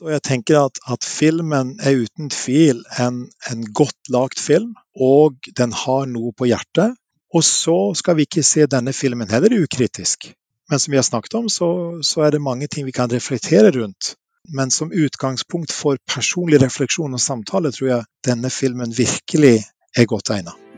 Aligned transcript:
Og 0.00 0.12
jeg 0.14 0.22
tenker 0.24 0.58
at, 0.62 0.80
at 0.92 1.04
filmen 1.04 1.74
er 1.82 2.02
uten 2.04 2.30
tvil 2.32 2.82
en, 3.02 3.26
en 3.50 3.64
godt 3.76 4.12
lagd 4.12 4.40
film, 4.40 4.74
og 4.96 5.36
den 5.58 5.74
har 5.76 6.08
noe 6.08 6.32
på 6.36 6.48
hjertet. 6.48 6.96
Og 7.34 7.44
så 7.46 7.76
skal 7.94 8.16
vi 8.18 8.26
ikke 8.26 8.44
se 8.46 8.66
denne 8.66 8.94
filmen 8.96 9.30
heller 9.30 9.54
ukritisk. 9.60 10.32
Men 10.70 10.78
som 10.78 10.92
vi 10.92 10.98
har 10.98 11.06
snakket 11.06 11.34
om, 11.34 11.48
så, 11.48 11.68
så 12.02 12.24
er 12.26 12.34
det 12.34 12.42
mange 12.42 12.66
ting 12.70 12.86
vi 12.86 12.96
kan 12.96 13.12
reflektere 13.12 13.70
rundt. 13.76 14.14
Men 14.48 14.70
som 14.70 14.92
utgangspunkt 14.92 15.72
for 15.74 16.00
personlig 16.08 16.62
refleksjon 16.62 17.14
og 17.14 17.22
samtale 17.22 17.74
tror 17.74 17.92
jeg 17.92 18.08
denne 18.26 18.50
filmen 18.50 18.96
virkelig 18.96 19.60
er 19.96 20.10
godt 20.10 20.32
egnet. 20.34 20.69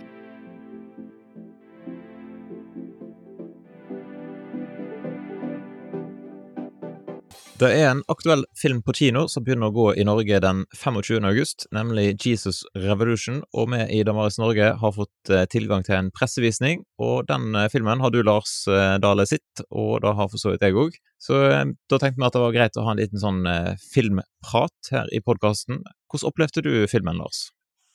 Det 7.60 7.68
er 7.68 7.90
en 7.90 8.00
aktuell 8.10 8.42
film 8.56 8.80
på 8.82 8.94
kino 8.96 9.26
som 9.30 9.44
begynner 9.44 9.68
å 9.68 9.74
gå 9.76 9.84
i 10.00 10.04
Norge 10.08 10.38
den 10.40 10.62
25. 10.72 11.20
august, 11.28 11.66
nemlig 11.74 12.14
Jesus 12.24 12.62
Revolution. 12.74 13.42
Og 13.52 13.68
vi 13.74 13.82
i 13.98 14.00
Damaris 14.08 14.38
Norge 14.40 14.70
har 14.80 14.94
fått 14.96 15.30
eh, 15.30 15.44
tilgang 15.52 15.84
til 15.86 15.98
en 15.98 16.08
pressevisning, 16.16 16.82
og 17.02 17.28
den 17.28 17.52
eh, 17.58 17.68
filmen 17.72 18.00
har 18.02 18.14
du, 18.14 18.22
Lars 18.24 18.54
eh, 18.72 18.96
Dale, 19.02 19.26
sitt, 19.28 19.64
og 19.68 20.00
det 20.02 20.14
har 20.16 20.30
for 20.32 20.40
så 20.40 20.54
vidt 20.54 20.64
jeg 20.64 20.78
òg. 20.80 20.96
Så 21.22 21.38
da 21.38 21.98
tenkte 22.00 22.18
vi 22.18 22.26
at 22.26 22.34
det 22.34 22.42
var 22.42 22.56
greit 22.56 22.78
å 22.80 22.86
ha 22.86 22.94
en 22.96 22.98
liten 22.98 23.20
sånn 23.22 23.44
filmprat 23.92 24.90
her 24.90 25.12
i 25.14 25.20
podkasten. 25.22 25.84
Hvordan 26.10 26.32
opplevde 26.32 26.64
du 26.66 26.72
filmen, 26.90 27.20
Lars? 27.20 27.44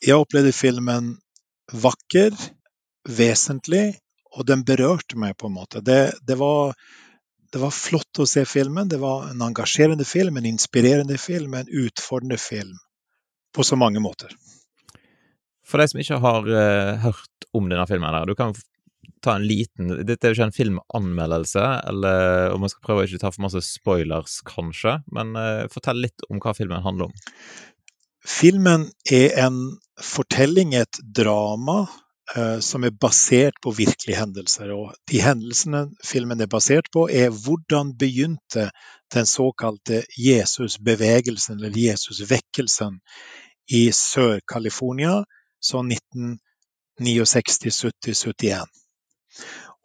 Jeg 0.05 0.15
opplevde 0.15 0.53
filmen 0.55 1.09
vakker, 1.73 2.31
vesentlig, 3.09 3.97
og 4.37 4.47
den 4.47 4.63
berørte 4.63 5.19
meg 5.19 5.35
på 5.41 5.49
en 5.49 5.57
måte. 5.57 5.83
Det, 5.83 6.13
det 6.23 6.39
var 6.39 6.77
det 7.57 7.63
var 7.63 7.73
flott 7.73 8.19
å 8.21 8.25
se 8.29 8.43
filmen. 8.45 8.85
Det 8.85 8.99
var 9.01 9.31
en 9.31 9.41
engasjerende 9.41 10.05
film, 10.05 10.37
en 10.37 10.45
inspirerende 10.45 11.17
film, 11.17 11.55
en 11.57 11.69
utfordrende 11.85 12.37
film. 12.37 12.75
På 13.55 13.63
så 13.65 13.75
mange 13.79 14.01
måter. 14.03 14.35
For 15.65 15.81
de 15.81 15.87
som 15.89 16.01
ikke 16.03 16.19
har 16.21 16.45
uh, 16.45 16.99
hørt 17.01 17.47
om 17.57 17.65
denne 17.71 17.87
filmen, 17.89 18.13
der, 18.13 18.29
du 18.29 18.37
kan 18.37 18.53
ta 19.25 19.33
en 19.39 19.47
liten 19.49 19.89
Dette 20.05 20.27
er 20.27 20.35
jo 20.35 20.37
ikke 20.37 20.47
en 20.51 20.53
filmanmeldelse, 20.53 21.63
eller 21.89 22.53
om 22.53 22.61
man 22.61 22.69
skal 22.69 22.85
prøve 22.85 23.01
å 23.01 23.09
ikke 23.09 23.23
ta 23.23 23.33
for 23.33 23.47
masse 23.47 23.63
spoilers, 23.65 24.37
kanskje, 24.45 24.99
men 25.17 25.33
uh, 25.33 25.65
fortell 25.73 25.97
litt 26.05 26.27
om 26.29 26.37
hva 26.43 26.53
filmen 26.57 26.85
handler 26.85 27.09
om. 27.09 27.17
Filmen 28.27 28.85
er 29.09 29.33
en 29.47 29.63
fortelling, 29.97 30.77
et 30.77 31.01
drama, 31.01 31.87
som 32.61 32.83
er 32.83 32.91
basert 32.91 33.55
på 33.63 33.71
virkelige 33.71 34.17
hendelser. 34.19 34.73
Og 34.75 34.95
de 35.07 35.21
hendelsene 35.23 35.85
filmen 36.03 36.41
er 36.43 36.49
basert 36.51 36.89
på, 36.91 37.05
er 37.07 37.29
hvordan 37.31 37.93
begynte 37.97 38.65
den 39.13 39.25
såkalte 39.25 40.01
Jesusbevegelsen, 40.19 41.55
eller 41.63 41.79
Jesusvekkelsen, 41.79 42.99
i 43.67 43.91
Sør-California 43.91 45.23
så 45.59 45.81
1969, 45.83 47.81
70, 47.81 48.25
71. 48.25 48.67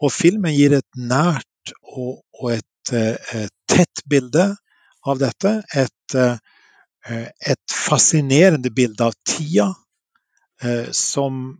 Og 0.02 0.12
filmen 0.12 0.54
gir 0.54 0.76
et 0.78 0.98
nært 0.98 1.74
og, 1.82 2.22
og 2.38 2.52
et, 2.54 2.92
et, 2.92 3.34
eh, 3.34 3.48
tett 3.70 4.02
bilde 4.10 4.48
av 5.06 5.18
dette. 5.18 5.54
Et, 5.74 6.16
eh, 6.18 7.28
et 7.54 7.74
fascinerende 7.74 8.70
bilde 8.70 9.10
av 9.10 9.16
tida 9.26 9.72
som 10.94 11.56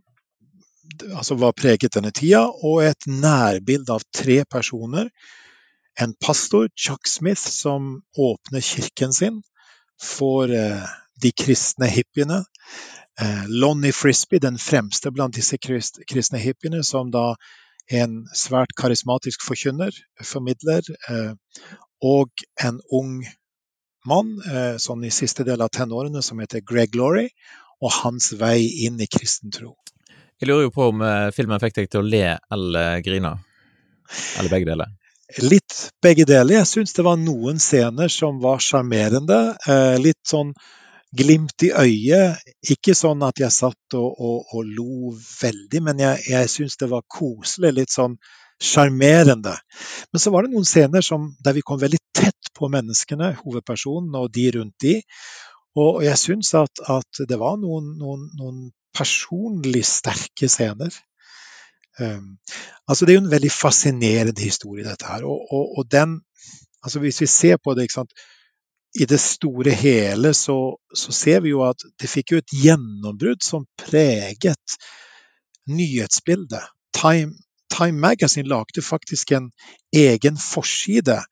altså 1.15 1.35
var 1.39 1.55
preget 1.57 1.95
denne 1.95 2.11
tida, 2.15 2.43
og 2.47 2.83
et 2.83 3.07
nærbilde 3.07 3.93
av 3.93 4.03
tre 4.15 4.43
personer. 4.49 5.09
En 5.99 6.15
pastor, 6.21 6.69
Chuck 6.75 7.07
Smith, 7.07 7.41
som 7.41 8.01
åpner 8.17 8.61
kirken 8.61 9.13
sin 9.13 9.41
for 10.01 10.49
eh, 10.51 10.83
de 11.21 11.31
kristne 11.31 11.87
hippiene. 11.87 12.43
Eh, 13.21 13.45
Lonnie 13.47 13.93
Frisbee, 13.93 14.41
den 14.41 14.57
fremste 14.57 15.11
blant 15.11 15.35
disse 15.37 15.57
kristne 15.61 16.41
hippiene, 16.41 16.83
som 16.83 17.11
da 17.13 17.33
en 17.91 18.23
svært 18.33 18.73
karismatisk 18.79 19.43
forkynner, 19.43 19.93
formidler, 20.23 20.87
eh, 21.09 21.33
og 22.03 22.45
en 22.63 22.81
ung 22.91 23.21
mann 24.03 24.33
sånn 24.83 25.05
i 25.07 25.11
siste 25.15 25.45
del 25.47 25.61
av 25.63 25.69
tenårene 25.71 26.19
som 26.19 26.41
heter 26.43 26.59
Greg 26.67 26.97
Laurie, 26.99 27.29
og 27.79 27.93
hans 28.01 28.33
vei 28.35 28.57
inn 28.83 28.99
i 28.99 29.07
kristen 29.07 29.53
tro. 29.55 29.77
Jeg 30.41 30.49
lurer 30.49 30.67
jo 30.67 30.73
på 30.75 30.89
om 30.91 31.01
eh, 31.05 31.29
filmen 31.35 31.61
fikk 31.61 31.77
deg 31.77 31.89
til 31.91 32.03
å 32.03 32.07
le 32.07 32.25
eller 32.51 33.01
grine? 33.05 33.33
Eller 34.39 34.51
begge 34.51 34.69
deler? 34.69 34.93
Litt 35.41 35.75
begge 36.03 36.25
deler. 36.29 36.59
Jeg 36.59 36.69
syns 36.69 36.93
det 36.93 37.05
var 37.07 37.17
noen 37.17 37.59
scener 37.61 38.11
som 38.11 38.41
var 38.43 38.61
sjarmerende. 38.61 39.39
Eh, 39.69 39.95
litt 40.01 40.21
sånn 40.29 40.51
glimt 41.13 41.65
i 41.65 41.71
øyet. 41.71 42.43
Ikke 42.75 42.95
sånn 42.97 43.23
at 43.25 43.41
jeg 43.41 43.53
satt 43.53 43.97
og, 43.97 44.09
og, 44.19 44.53
og 44.53 44.69
lo 44.77 45.13
veldig, 45.15 45.83
men 45.87 46.01
jeg, 46.01 46.25
jeg 46.29 46.51
syns 46.51 46.77
det 46.81 46.89
var 46.91 47.05
koselig. 47.07 47.73
Litt 47.79 47.93
sånn 47.93 48.17
sjarmerende. 48.63 49.55
Men 50.11 50.21
så 50.21 50.33
var 50.33 50.45
det 50.45 50.53
noen 50.53 50.67
scener 50.67 51.05
som, 51.05 51.31
der 51.43 51.57
vi 51.57 51.65
kom 51.65 51.81
veldig 51.81 52.01
tett 52.15 52.53
på 52.57 52.69
menneskene, 52.71 53.33
hovedpersonen 53.41 54.13
og 54.19 54.29
de 54.33 54.49
rundt 54.57 54.77
de. 54.83 54.99
Og 55.79 56.03
jeg 56.05 56.19
syns 56.21 56.53
at, 56.57 56.83
at, 56.85 57.23
det 57.29 57.39
var 57.41 57.57
noen, 57.61 57.95
noen, 57.97 58.27
noen 58.37 58.63
personlig 58.95 59.85
sterke 59.87 60.49
scener. 60.49 60.93
Um, 61.99 62.37
altså 62.87 63.05
Det 63.05 63.13
er 63.13 63.19
jo 63.19 63.25
en 63.25 63.31
veldig 63.31 63.51
fascinerende 63.51 64.41
historie, 64.41 64.85
dette 64.85 65.05
her. 65.05 65.25
Og, 65.29 65.47
og, 65.51 65.77
og 65.77 65.91
den 65.91 66.21
altså 66.83 66.99
Hvis 66.99 67.21
vi 67.21 67.27
ser 67.27 67.57
på 67.63 67.73
det 67.73 67.87
i 68.99 69.05
det 69.05 69.19
store 69.19 69.71
hele, 69.71 70.33
så, 70.33 70.75
så, 70.95 71.11
ser 71.11 71.39
vi 71.39 71.49
jo 71.49 71.63
at 71.65 71.81
det 72.01 72.09
fikk 72.09 72.31
jo 72.31 72.41
et 72.41 72.53
gjennombrudd 72.63 73.41
som 73.41 73.65
preget 73.79 74.75
nyhetsbildet. 75.69 76.67
Time, 76.93 77.33
Time 77.73 77.99
Magazine 77.99 78.47
lagde 78.47 78.81
faktisk 78.81 79.31
en 79.31 79.51
egen 79.95 80.37
forside 80.37 81.23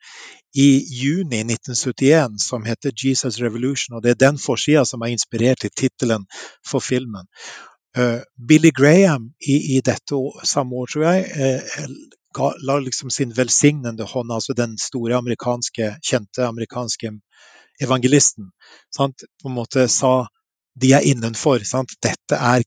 i 0.55 0.83
juni 1.03 1.43
1971 1.43 2.39
som 2.39 2.65
heter 2.65 2.91
'Jesus 2.91 3.39
Revolution'. 3.39 3.95
og 3.95 4.03
Det 4.03 4.09
er 4.09 4.27
den 4.27 4.37
forsida 4.37 4.85
som 4.85 5.01
har 5.01 5.07
inspirert 5.07 5.59
til 5.61 5.69
tittelen 5.77 6.25
for 6.67 6.79
filmen. 6.79 7.25
Uh, 7.97 8.21
Billy 8.47 8.71
Graham 8.71 9.31
i, 9.47 9.75
i, 9.75 9.81
dette 9.81 10.15
samme 10.43 10.75
år, 10.75 10.85
tror 10.85 11.03
jeg, 11.03 11.25
uh, 11.35 12.55
la 12.63 12.79
liksom 12.79 13.09
sin 13.09 13.37
velsignende 13.37 14.03
hånd, 14.03 14.31
altså 14.31 14.53
den 14.53 14.77
store 14.77 15.15
amerikanske, 15.15 15.97
kjente 16.03 16.47
amerikanske 16.47 17.11
evangelisten, 17.81 18.51
sant? 18.95 19.23
på 19.41 19.49
en 19.49 19.55
måte 19.55 19.87
sa 19.87 20.27
de 20.81 20.93
er 20.93 21.01
innenfor. 21.01 21.59
Sant? 21.67 21.91
Dette 22.03 22.35
er, 22.35 22.63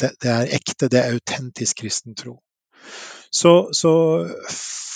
det, 0.00 0.10
det 0.22 0.30
er 0.30 0.54
ekte, 0.54 0.88
det 0.88 1.00
er 1.00 1.16
autentisk 1.16 1.82
kristen 1.82 2.14
tro. 2.14 2.38
Så, 3.34 3.54
så 3.76 3.92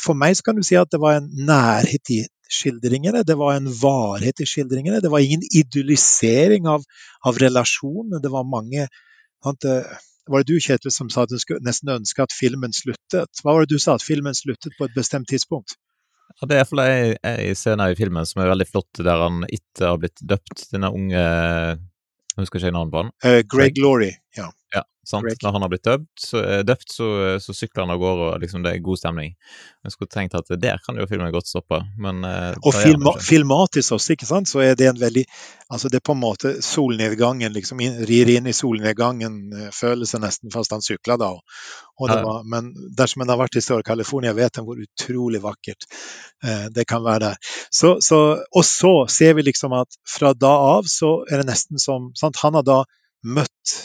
for 0.04 0.18
meg 0.18 0.36
så 0.38 0.46
kan 0.46 0.58
du 0.58 0.64
si 0.66 0.78
at 0.80 0.90
det 0.92 1.00
var 1.02 1.18
en 1.18 1.30
nærhet 1.46 2.12
i 2.14 2.20
skildringene. 2.50 3.24
Det 3.26 3.36
var 3.38 3.56
en 3.56 3.68
varhet 3.80 4.42
i 4.42 4.48
skildringene. 4.48 5.02
Det 5.02 5.10
var 5.12 5.22
ingen 5.22 5.44
idyllisering 5.44 6.66
av, 6.70 6.86
av 7.26 7.38
relasjonene. 7.38 8.22
Det 8.22 8.32
var 8.32 8.48
mange 8.48 8.88
sant, 9.44 9.66
var 10.30 10.42
det 10.42 10.52
du 10.52 10.60
Kjetil, 10.62 10.92
som 10.94 11.10
sa 11.10 11.24
at 11.24 11.32
du 11.32 11.38
skulle 11.40 11.64
nesten 11.66 11.92
ønske 11.92 12.22
at 12.22 12.34
filmen 12.34 12.74
sluttet? 12.76 13.42
Hva 13.42 13.54
var 13.54 13.64
det 13.64 13.74
du 13.74 13.82
sa, 13.82 13.96
at 13.96 14.04
filmen 14.04 14.36
sluttet 14.36 14.76
på 14.78 14.86
et 14.86 14.96
bestemt 14.96 15.30
tidspunkt? 15.30 15.76
Ja, 16.38 16.46
det 16.46 16.56
er 16.56 16.62
iallfall 16.62 16.82
ei 16.86 17.54
scene 17.58 17.90
i 17.90 17.96
filmen 17.98 18.28
som 18.28 18.42
er 18.42 18.52
veldig 18.52 18.68
flott, 18.68 19.00
der 19.02 19.24
han 19.24 19.42
etter 19.48 19.90
har 19.90 19.98
blitt 20.00 20.22
døpt, 20.22 20.68
denne 20.72 20.92
unge 20.94 21.18
Jeg 21.20 22.38
husker 22.38 22.62
ikke 22.62 22.76
navnet 22.76 22.94
på 22.94 23.02
han. 23.02 23.10
Uh, 23.26 23.40
Greg 23.50 23.80
Laurie, 23.82 24.14
ja. 24.38 24.46
ja. 24.74 24.84
Sant? 25.10 25.42
Når 25.42 25.56
han 25.56 25.64
har 25.64 25.72
blitt 25.72 25.86
døpt, 25.86 26.08
så, 26.22 26.42
eh, 26.44 26.62
døpt, 26.66 26.94
så, 26.94 27.08
så 27.42 27.54
sykler 27.56 27.84
han 27.84 27.94
av 27.94 28.00
gårde, 28.02 28.28
og 28.30 28.44
liksom 28.44 28.64
det 28.64 28.74
er 28.74 28.84
god 28.84 29.00
stemning. 29.00 29.34
Jeg 29.84 29.94
skulle 29.94 30.12
tenkt 30.12 30.36
at 30.38 30.50
der 30.60 30.80
kan 30.84 30.98
jo 31.00 31.08
filmen 31.10 31.32
godt 31.34 31.50
stoppe, 31.50 31.80
men 32.00 32.24
eh, 32.28 32.52
Og 32.66 32.76
filma, 32.76 33.14
filmatisk 33.24 33.96
også, 33.96 34.14
ikke 34.16 34.28
sant, 34.28 34.50
så 34.50 34.62
er 34.64 34.78
det 34.78 34.90
en 34.90 35.00
veldig 35.00 35.26
Altså 35.70 35.86
det 35.86 36.00
er 36.00 36.02
på 36.02 36.16
en 36.16 36.18
måte 36.18 36.50
solnedgangen, 36.66 37.52
liksom 37.54 37.78
rir 38.08 38.30
inn 38.32 38.48
i 38.50 38.54
solnedgangen-følelse 38.56 40.18
nesten 40.18 40.50
fast 40.50 40.74
han 40.74 40.82
sykla, 40.82 41.14
da. 41.20 41.28
Var, 42.00 42.42
men 42.50 42.72
dersom 42.98 43.22
en 43.22 43.30
har 43.30 43.38
vært 43.38 43.60
i 43.60 43.62
Sør-California, 43.62 44.32
vet 44.34 44.58
en 44.58 44.66
hvor 44.66 44.80
utrolig 44.82 45.38
vakkert 45.44 45.86
eh, 46.42 46.66
det 46.74 46.88
kan 46.90 47.04
være 47.04 47.22
der. 47.28 47.52
Så, 47.70 47.98
så, 48.02 48.20
og 48.50 48.66
så 48.66 48.94
ser 49.12 49.36
vi 49.38 49.46
liksom 49.46 49.76
at 49.78 50.00
fra 50.08 50.32
da 50.34 50.52
av 50.72 50.90
så 50.90 51.20
er 51.30 51.42
det 51.42 51.52
nesten 51.52 51.78
som 51.78 52.10
sant, 52.18 52.40
Han 52.42 52.58
har 52.58 52.66
da 52.66 52.80
møtt 53.22 53.79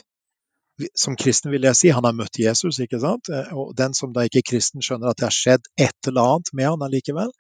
som 0.98 1.16
kristen 1.20 1.54
vil 1.54 1.68
jeg 1.70 1.80
si, 1.80 1.92
han 1.96 2.06
har 2.08 2.16
møtt 2.16 2.40
Jesus, 2.40 2.80
ikke 2.84 3.00
sant? 3.04 3.32
Eh, 3.32 3.52
og 3.56 3.76
den 3.78 3.96
som 3.98 4.14
da 4.16 4.26
ikke 4.28 4.42
er 4.44 4.50
kristen, 4.54 4.84
skjønner 4.84 5.12
at 5.12 5.20
det 5.20 5.30
har 5.30 5.36
skjedd 5.36 5.70
et 5.80 6.10
eller 6.10 6.36
annet 6.36 6.56
med 6.58 6.72
han 6.72 6.88
allikevel. 6.88 7.32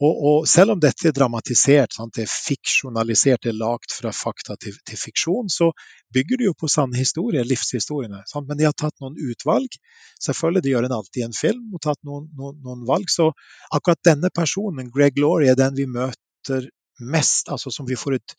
Og, 0.00 0.20
og 0.28 0.46
selv 0.48 0.72
om 0.72 0.80
dette 0.80 1.10
er 1.10 1.14
dramatisert, 1.16 1.92
sant? 1.92 2.14
det 2.16 2.24
er 2.24 2.32
fiksjonalisert, 2.32 3.42
det 3.44 3.50
er 3.52 3.58
lagt 3.60 3.92
fra 3.92 4.12
fakta 4.16 4.56
til, 4.56 4.78
til, 4.88 4.96
fiksjon, 4.96 5.50
så 5.52 5.68
bygger 6.14 6.40
det 6.40 6.46
jo 6.48 6.54
på 6.56 6.70
sanne 6.72 6.96
historier, 6.96 7.44
livshistoriene. 7.44 8.22
Sant? 8.30 8.48
Men 8.48 8.56
de 8.56 8.64
har 8.64 8.76
tatt 8.80 8.96
noen 9.04 9.18
utvalg. 9.20 9.76
Selvfølgelig 10.24 10.64
de 10.64 10.72
gjør 10.72 10.88
en 10.88 10.96
alltid 10.96 11.26
en 11.26 11.36
film 11.36 11.76
og 11.76 11.84
tatt 11.84 12.00
noen, 12.08 12.30
noen, 12.38 12.56
noen 12.64 12.88
valg. 12.88 13.12
Så 13.12 13.28
akkurat 13.68 14.00
denne 14.08 14.32
personen, 14.32 14.88
Greg 14.94 15.20
Laurie, 15.20 15.52
er 15.52 15.60
den 15.60 15.76
vi 15.76 15.84
møter 15.90 16.70
mest, 17.00 17.52
altså 17.52 17.72
som 17.72 17.88
vi 17.88 18.00
får 18.00 18.16
et 18.16 18.34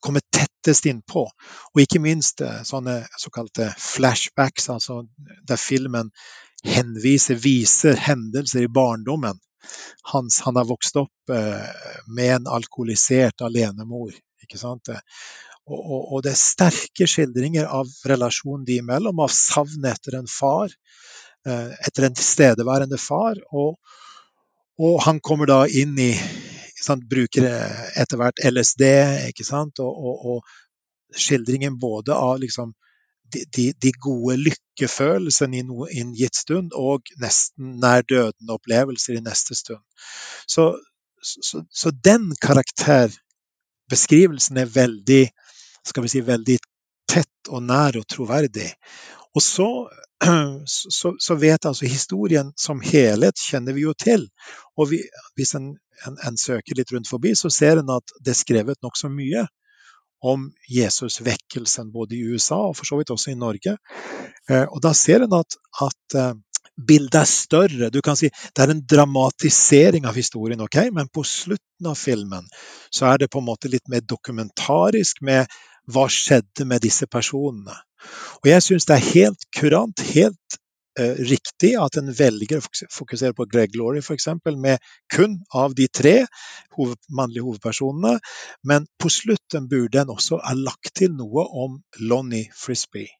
kommer 0.00 0.22
tettest 0.32 0.86
innpå. 0.86 1.26
Og 1.74 1.82
ikke 1.82 2.02
minst 2.02 2.42
eh, 2.44 2.62
sånne 2.66 3.02
såkalte 3.20 3.70
flashbacks, 3.80 4.70
altså 4.72 5.02
der 5.48 5.60
filmen 5.60 6.12
henviser, 6.64 7.38
viser 7.40 7.98
hendelser 8.00 8.64
i 8.64 8.72
barndommen. 8.72 9.40
Hans, 10.12 10.40
han 10.44 10.56
har 10.60 10.68
vokst 10.68 10.96
opp 11.00 11.32
eh, 11.32 11.72
med 12.06 12.36
en 12.38 12.52
alkoholisert 12.58 13.44
alenemor. 13.44 14.12
ikke 14.44 14.60
sant? 14.60 14.92
Og, 15.64 15.80
og, 15.80 16.00
og, 16.12 16.22
det 16.24 16.34
er 16.34 16.40
sterke 16.40 17.08
skildringer 17.08 17.68
av 17.72 17.88
relasjonen 18.08 18.66
de 18.68 18.80
imellom, 18.82 19.20
av 19.24 19.32
savn 19.32 19.86
etter 19.88 20.18
en 20.20 20.28
far. 20.28 20.72
Eh, 21.46 21.70
etter 21.88 22.08
en 22.08 22.16
tilstedeværende 22.16 23.00
far. 23.00 23.40
Og, 23.52 23.76
og 24.80 25.00
han 25.06 25.20
kommer 25.24 25.48
da 25.48 25.64
inn 25.68 25.96
i 26.00 26.12
sant, 26.84 27.04
bruker 27.10 27.46
etter 28.00 28.20
hvert 28.20 28.40
LSD, 28.44 28.84
ikke 29.30 29.46
sant, 29.46 29.80
og, 29.82 29.92
og, 29.92 30.34
og 30.34 31.18
skildringen 31.18 31.78
både 31.78 32.14
av 32.16 32.40
liksom 32.42 32.72
de, 33.32 33.44
de, 33.56 33.72
de, 33.80 33.92
gode 33.98 34.36
lykkefølelsene 34.38 35.56
i, 35.58 35.62
en 36.00 36.14
gitt 36.16 36.34
stund, 36.38 36.72
og 36.76 37.00
nesten 37.22 37.80
nær 37.82 38.02
døden-opplevelser 38.08 39.14
i 39.18 39.24
neste 39.24 39.54
stund. 39.58 39.82
Så, 40.46 40.78
så, 41.22 41.64
så, 41.70 41.90
den 42.04 42.32
karakterbeskrivelsen 42.42 44.56
er 44.62 44.68
veldig, 44.74 45.28
skal 45.88 46.02
vi 46.04 46.08
si, 46.12 46.20
veldig 46.26 46.58
tett 47.10 47.48
og 47.50 47.62
nær 47.66 47.96
og 48.00 48.06
troverdig. 48.10 48.70
Og 49.34 49.42
så, 49.42 49.68
så, 50.98 51.14
så 51.20 51.38
vet 51.40 51.66
altså 51.66 51.90
historien 51.90 52.52
som 52.58 52.82
helhet 52.84 53.40
kjenner 53.40 53.74
vi 53.76 53.86
jo 53.86 53.94
til. 53.98 54.28
Og 54.78 54.92
vi, 54.92 55.00
hvis 55.38 55.56
en 55.58 55.72
en, 56.06 56.16
en, 56.26 56.38
søker 56.38 56.78
litt 56.78 56.92
rundt 56.92 57.10
forbi, 57.10 57.34
så 57.38 57.50
ser 57.52 57.80
en 57.80 57.92
at 57.94 58.16
det 58.20 58.34
er 58.34 58.40
skrevet 58.40 58.82
nokså 58.84 59.10
mye 59.12 59.46
om 60.24 60.48
Jesus-vekkelsen 60.72 61.90
både 61.92 62.16
i 62.16 62.24
USA 62.32 62.62
og 62.70 62.78
for 62.78 62.88
så 62.88 62.98
vidt 62.98 63.12
også 63.12 63.34
i 63.34 63.38
Norge. 63.38 63.76
Eh, 64.48 64.64
og 64.64 64.80
da 64.84 64.94
ser 64.96 65.26
en 65.26 65.36
at, 65.36 65.58
at 65.84 66.16
eh, 66.16 66.32
bildet 66.74 67.20
er 67.20 67.28
større. 67.28 67.90
Du 67.92 68.00
kan 68.02 68.16
si 68.18 68.30
Det 68.30 68.64
er 68.64 68.72
en 68.72 68.82
dramatisering 68.88 70.08
av 70.08 70.16
historien, 70.16 70.64
ok? 70.64 70.80
men 70.96 71.12
på 71.12 71.26
slutten 71.28 71.90
av 71.90 71.98
filmen 72.00 72.48
så 72.90 73.12
er 73.12 73.20
det 73.20 73.30
på 73.30 73.42
en 73.42 73.50
måte 73.50 73.70
litt 73.70 73.86
mer 73.92 74.04
dokumentarisk 74.08 75.20
med 75.22 75.44
hva 75.90 76.06
skjedde 76.10 76.66
med 76.68 76.84
disse 76.84 77.06
personene. 77.10 77.76
Og 78.42 78.50
jeg 78.50 78.62
syns 78.64 78.86
det 78.88 78.98
er 78.98 79.10
helt 79.12 79.48
kurant, 79.56 80.00
helt 80.14 80.60
Eh, 80.94 81.16
riktig 81.26 81.72
at 81.74 81.96
en 81.98 82.12
velger 82.14 82.60
å 82.60 82.86
fokusere 82.94 83.34
på 83.34 83.48
Greg 83.50 83.72
Laurie 83.74 84.02
f.eks. 84.04 84.28
med 84.62 84.82
kun 85.10 85.40
av 85.50 85.72
de 85.74 85.88
tre 85.90 86.12
hoved, 86.76 87.00
mannlige 87.10 87.42
hovedpersonene. 87.42 88.20
Men 88.62 88.86
på 89.02 89.10
slutten 89.10 89.66
burde 89.72 90.04
en 90.04 90.12
også 90.14 90.38
ha 90.44 90.54
lagt 90.54 90.92
til 91.00 91.16
noe 91.18 91.48
om 91.64 91.80
Lonnie 91.98 92.46
Frisbee 92.54 93.10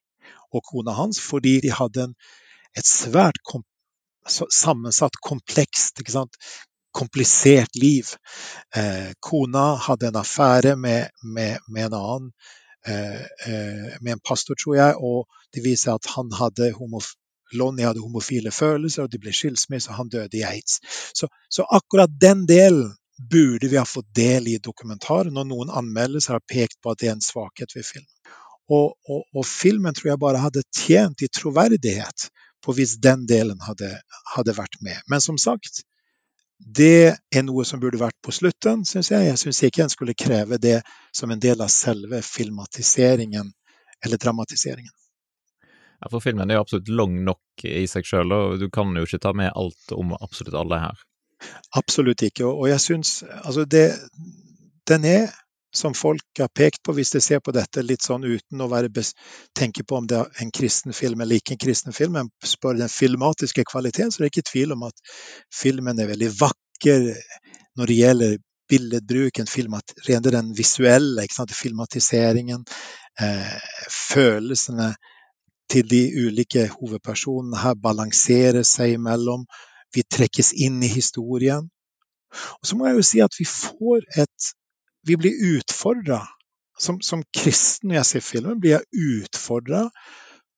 og 0.54 0.62
kona 0.70 0.94
hans, 0.94 1.18
fordi 1.18 1.56
de 1.64 1.74
hadde 1.74 2.04
en, 2.06 2.14
et 2.78 2.86
svært 2.86 3.42
kom, 3.42 3.66
sammensatt, 4.30 5.18
komplekst, 5.18 5.98
komplisert 6.94 7.76
liv. 7.76 8.14
Eh, 8.76 9.10
kona 9.20 9.74
hadde 9.88 10.08
en 10.10 10.20
affære 10.22 10.76
med, 10.76 11.10
med, 11.22 11.58
med 11.68 11.88
en 11.88 11.98
annen 11.98 12.30
eh, 12.86 13.20
eh, 13.48 13.90
med 14.00 14.16
en 14.16 14.24
pastor, 14.28 14.58
tror 14.58 14.78
jeg, 14.78 14.96
og 14.96 15.26
det 15.54 15.64
viser 15.66 15.94
at 15.94 16.10
han 16.16 16.32
hadde 16.38 16.72
homof 16.78 17.14
Lonnie 17.54 17.86
hadde 17.86 18.02
homofile 18.02 18.50
følelser, 18.50 19.04
og 19.04 19.12
de 19.12 19.20
ble 19.22 19.30
skilsmisse, 19.30 19.90
og 19.92 19.98
han 20.00 20.08
døde 20.10 20.38
i 20.40 20.42
aids. 20.48 20.80
Så, 21.14 21.28
så, 21.52 21.66
akkurat 21.70 22.10
den 22.20 22.48
delen 22.50 22.94
burde 23.30 23.68
vi 23.70 23.78
ha 23.78 23.84
fått 23.86 24.08
del 24.16 24.48
i 24.50 24.56
dokumentaren, 24.58 25.36
og 25.38 25.46
noen 25.46 25.70
anmeldelser 25.70 26.38
har 26.38 26.46
pekt 26.50 26.80
på 26.82 26.90
at 26.90 27.02
det 27.02 27.10
er 27.12 27.14
en 27.18 27.22
svakhet 27.22 27.76
ved 27.76 27.86
filmen. 27.86 28.10
Og, 28.72 28.96
og, 29.06 29.22
og 29.36 29.46
filmen 29.46 29.94
tror 29.94 30.14
jeg 30.14 30.22
bare 30.24 30.42
hadde 30.42 30.64
tjent 30.74 31.22
i 31.22 31.30
troverdighet 31.30 32.30
på 32.64 32.74
hvis 32.74 32.96
den 33.04 33.26
delen 33.28 33.60
hadde, 33.60 33.90
hadde 34.34 34.56
vært 34.56 34.80
med. 34.80 34.98
Men 35.12 35.20
som 35.20 35.38
sagt, 35.38 35.84
det 36.58 37.16
er 37.34 37.42
noe 37.44 37.64
som 37.66 37.80
burde 37.82 38.00
vært 38.00 38.16
på 38.24 38.32
slutten, 38.32 38.84
syns 38.88 39.10
jeg. 39.10 39.26
Jeg 39.26 39.40
syns 39.40 39.62
ikke 39.66 39.84
en 39.84 39.92
skulle 39.92 40.14
kreve 40.18 40.58
det 40.62 40.80
som 41.14 41.30
en 41.30 41.42
del 41.42 41.60
av 41.64 41.72
selve 41.72 42.22
filmatiseringen 42.22 43.50
eller 44.04 44.20
dramatiseringen. 44.20 44.92
Ja, 46.00 46.10
for 46.12 46.20
filmen 46.20 46.50
er 46.50 46.58
jo 46.58 46.64
absolutt 46.64 46.90
lang 46.92 47.16
nok 47.24 47.64
i 47.64 47.86
seg 47.90 48.06
sjøl, 48.06 48.32
og 48.32 48.58
du 48.60 48.68
kan 48.72 48.92
jo 48.96 49.06
ikke 49.06 49.22
ta 49.22 49.32
med 49.36 49.52
alt 49.56 49.94
om 49.96 50.14
absolutt 50.18 50.56
alle 50.58 50.80
her. 50.82 51.04
Absolutt 51.76 52.22
ikke. 52.26 52.46
Og 52.46 52.68
jeg 52.70 52.80
syns 52.80 53.22
altså 53.42 53.64
det 53.64 53.88
Den 54.88 55.04
er, 55.08 55.30
som 55.76 55.94
folk 55.94 56.38
har 56.38 56.48
pekt 56.54 56.82
på, 56.86 56.94
hvis 56.94 57.10
de 57.10 57.20
ser 57.20 57.40
på 57.42 57.52
dette 57.54 57.82
litt 57.82 58.04
sånn 58.04 58.24
uten 58.24 58.62
å 58.62 58.68
tenke 59.58 59.84
på 59.84 59.98
om 59.98 60.06
det 60.06 60.20
er 60.20 60.42
en 60.44 60.52
kristen 60.54 60.94
film 60.94 61.20
eller 61.20 61.40
ikke 61.40 61.56
en 61.56 61.62
kristen 61.66 61.96
film, 61.96 62.12
men 62.18 62.30
spør 62.44 62.78
den 62.78 62.92
filmatiske 62.92 63.64
kvaliteten, 63.70 64.12
så 64.12 64.22
det 64.22 64.28
er 64.28 64.34
ikke 64.34 64.50
tvil 64.52 64.74
om 64.76 64.86
at 64.86 65.02
filmen 65.52 65.98
er 65.98 66.10
veldig 66.12 66.30
vakker 66.40 67.10
når 67.74 67.90
det 67.90 67.98
gjelder 67.98 68.36
billedbruken, 68.70 69.46
filmat, 69.50 69.96
rent 70.08 70.30
den 70.32 70.54
visuelle, 70.56 71.26
filmatiseringen, 71.52 72.64
eh, 73.20 73.58
følelsene 73.90 74.94
til 75.70 75.88
de 75.90 76.02
ulike 76.26 76.68
hovedpersonene 76.72 77.60
her 77.60 77.74
balanserer 77.74 78.62
seg 78.62 78.96
imellom. 78.98 79.46
Vi 79.94 80.02
trekkes 80.02 80.52
inn 80.54 80.82
i 80.82 80.90
historien. 80.90 81.68
Og 82.60 82.66
så 82.66 82.76
må 82.76 82.88
jeg 82.88 82.98
jo 82.98 83.06
si 83.06 83.22
at 83.24 83.36
vi 83.38 83.46
får 83.48 84.06
et 84.22 84.54
Vi 85.06 85.16
blir 85.20 85.56
utfordra. 85.56 86.22
Som, 86.78 86.98
som 87.06 87.20
kristen 87.30 87.92
når 87.92 88.00
jeg 88.00 88.08
ser 88.08 88.22
filmen, 88.26 88.58
blir 88.58 88.74
jeg 88.74 89.20
utfordra 89.22 89.84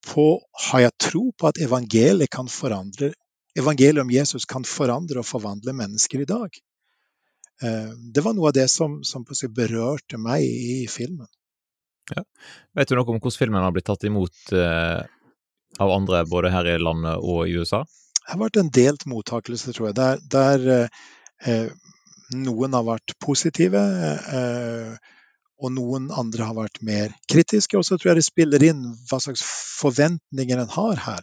på 0.07 0.25
Har 0.71 0.81
jeg 0.87 0.95
tro 1.03 1.23
på 1.37 1.49
at 1.51 1.59
evangeliet 1.61 2.31
kan 2.33 2.49
forandre 2.49 3.11
Evangeliet 3.57 4.03
om 4.03 4.11
Jesus 4.13 4.45
kan 4.45 4.65
forandre 4.69 5.23
og 5.23 5.25
forvandle 5.25 5.73
mennesker 5.73 6.21
i 6.21 6.29
dag? 6.29 6.59
Eh, 7.65 7.93
det 8.13 8.21
var 8.21 8.35
noe 8.37 8.51
av 8.51 8.57
det 8.57 8.67
som, 8.69 8.99
som 9.05 9.25
berørte 9.25 10.19
meg 10.21 10.45
i 10.45 10.85
filmen. 10.93 11.29
Ja. 12.13 12.23
Vet 12.77 12.91
du 12.91 12.99
noe 12.99 13.09
om 13.09 13.17
hvordan 13.17 13.39
filmen 13.39 13.65
har 13.65 13.73
blitt 13.73 13.89
tatt 13.89 14.05
imot 14.05 14.53
eh, 14.53 15.01
av 15.81 15.95
andre, 15.95 16.25
både 16.29 16.53
her 16.53 16.69
i 16.69 16.77
landet 16.79 17.17
og 17.17 17.49
i 17.49 17.57
USA? 17.57 17.81
Det 18.21 18.35
har 18.35 18.43
vært 18.45 18.61
en 18.61 18.73
delt 18.75 19.07
mottakelse, 19.09 19.73
tror 19.73 19.89
jeg. 19.89 19.97
Der, 20.03 20.21
der 20.37 20.69
eh, 21.41 21.73
noen 22.35 22.75
har 22.75 22.87
vært 22.87 23.15
positive, 23.23 23.83
eh, 24.39 25.13
og 25.57 25.73
noen 25.73 26.11
andre 26.13 26.49
har 26.49 26.57
vært 26.57 26.83
mer 26.85 27.15
kritiske. 27.31 27.79
Og 27.79 27.85
så 27.87 27.97
tror 27.97 28.13
jeg 28.13 28.21
det 28.21 28.27
spiller 28.27 28.65
inn 28.67 28.83
hva 29.09 29.21
slags 29.23 29.45
forventninger 29.81 30.61
en 30.61 30.75
har 30.75 31.01
her. 31.07 31.23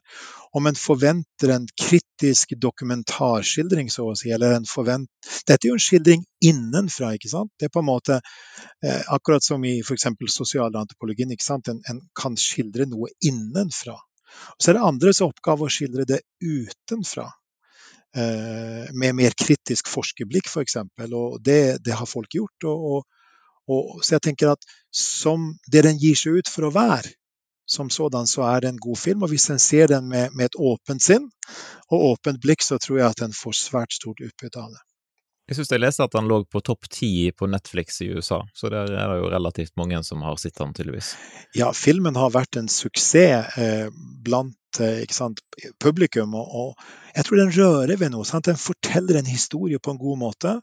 Om 0.53 0.69
en 0.69 0.77
forventer 0.77 1.53
en 1.53 1.67
kritisk 1.77 2.55
dokumentarskildring, 2.61 3.89
så 3.93 4.07
å 4.09 4.15
si, 4.17 4.31
eller 4.33 4.55
en 4.57 4.67
forvent... 4.69 5.09
Dette 5.49 5.67
er 5.67 5.71
jo 5.71 5.77
en 5.77 5.85
skildring 5.85 6.25
innenfra, 6.45 7.13
ikke 7.17 7.31
sant. 7.31 7.53
Det 7.57 7.69
er 7.69 7.73
på 7.73 7.81
en 7.81 7.89
måte 7.89 8.19
eh, 8.19 9.01
akkurat 9.13 9.45
som 9.45 9.65
i 9.65 9.79
f.eks. 9.81 10.09
sosialantropologien, 10.33 11.33
ikke 11.33 11.45
sant. 11.45 11.69
En, 11.73 11.81
en 11.89 12.01
kan 12.17 12.37
skildre 12.39 12.89
noe 12.89 13.13
innenfra. 13.25 13.97
Så 14.57 14.71
er 14.71 14.79
det 14.79 14.85
andres 14.85 15.21
oppgave 15.25 15.65
å 15.65 15.73
skildre 15.73 16.05
det 16.09 16.23
utenfra. 16.41 17.29
Eh, 18.13 18.93
med 18.93 19.15
mer 19.17 19.33
kritisk 19.33 19.89
forskerblikk, 19.89 20.45
f.eks. 20.45 20.53
For 20.53 20.61
eksempel, 20.67 21.13
og 21.17 21.39
det, 21.41 21.79
det, 21.85 21.95
har 21.97 22.05
folk 22.05 22.29
gjort. 22.29 22.67
Og, 22.69 23.07
og, 23.65 24.03
så 24.05 24.15
jeg 24.15 24.25
tenker 24.29 24.53
at 24.53 24.67
som 24.93 25.49
det 25.73 25.81
den 25.87 25.97
gir 25.97 26.17
seg 26.19 26.37
ut 26.37 26.51
for 26.53 26.69
å 26.69 26.73
være, 26.75 27.15
som 27.65 27.89
sådan 27.89 28.29
så 28.29 28.45
er 28.51 28.61
det 28.61 28.73
en 28.73 28.83
god 28.85 28.99
film. 29.01 29.25
Og 29.25 29.33
hvis 29.33 29.49
en 29.49 29.61
ser 29.61 29.89
den 29.89 30.09
med, 30.11 30.35
med 30.37 30.51
et 30.51 30.59
åpent 30.61 31.01
sinn 31.01 31.29
og 31.89 32.09
åpent 32.13 32.41
blikk, 32.43 32.61
så 32.61 32.77
tror 32.77 32.99
jeg 32.99 33.09
at 33.09 33.25
en 33.25 33.33
får 33.33 33.57
svært 33.57 33.97
stort 33.97 34.21
utbytte 34.21 34.61
av 34.61 34.69
det. 34.75 34.83
Jeg 35.43 35.57
syns 35.57 35.73
jeg 35.73 35.81
leste 35.83 36.05
at 36.05 36.13
han 36.15 36.27
lå 36.31 36.37
på 36.47 36.61
topp 36.63 36.87
ti 36.87 37.27
på 37.35 37.49
Netflix 37.51 37.97
i 38.05 38.07
USA, 38.15 38.39
så 38.55 38.69
der 38.71 38.93
er 38.95 39.09
det 39.11 39.17
jo 39.19 39.31
relativt 39.33 39.73
mange 39.75 39.99
som 40.07 40.21
har 40.23 40.37
sett 40.39 40.61
han 40.63 40.71
tydeligvis. 40.75 41.09
Ja, 41.59 41.73
filmen 41.75 42.15
har 42.15 42.31
vært 42.31 42.55
en 42.61 42.69
suksess 42.71 43.57
eh, 43.59 43.89
blant 44.23 44.79
eh, 44.79 45.03
sant, 45.11 45.43
publikum, 45.83 46.37
og, 46.39 46.55
og, 46.61 46.87
jeg 47.11 47.27
tror 47.27 47.41
den 47.41 47.51
rører 47.57 47.99
ved 47.99 48.13
noe. 48.13 48.23
Sant? 48.25 48.47
Den 48.47 48.61
forteller 48.61 49.19
en 49.19 49.27
historie 49.27 49.83
på 49.83 49.91
en 49.91 49.99
god 49.99 50.21
måte. 50.21 50.55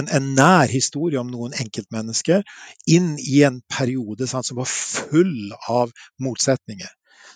En, 0.00 0.08
en 0.08 0.32
nær 0.38 0.72
historie 0.72 1.20
om 1.20 1.28
noen 1.28 1.52
enkeltmennesker 1.52 2.40
inn 2.88 3.14
i 3.20 3.44
en 3.44 3.60
periode 3.68 4.26
sant, 4.32 4.48
som 4.48 4.62
var 4.62 4.72
full 4.72 5.52
av 5.68 5.92
motsetninger 6.24 6.88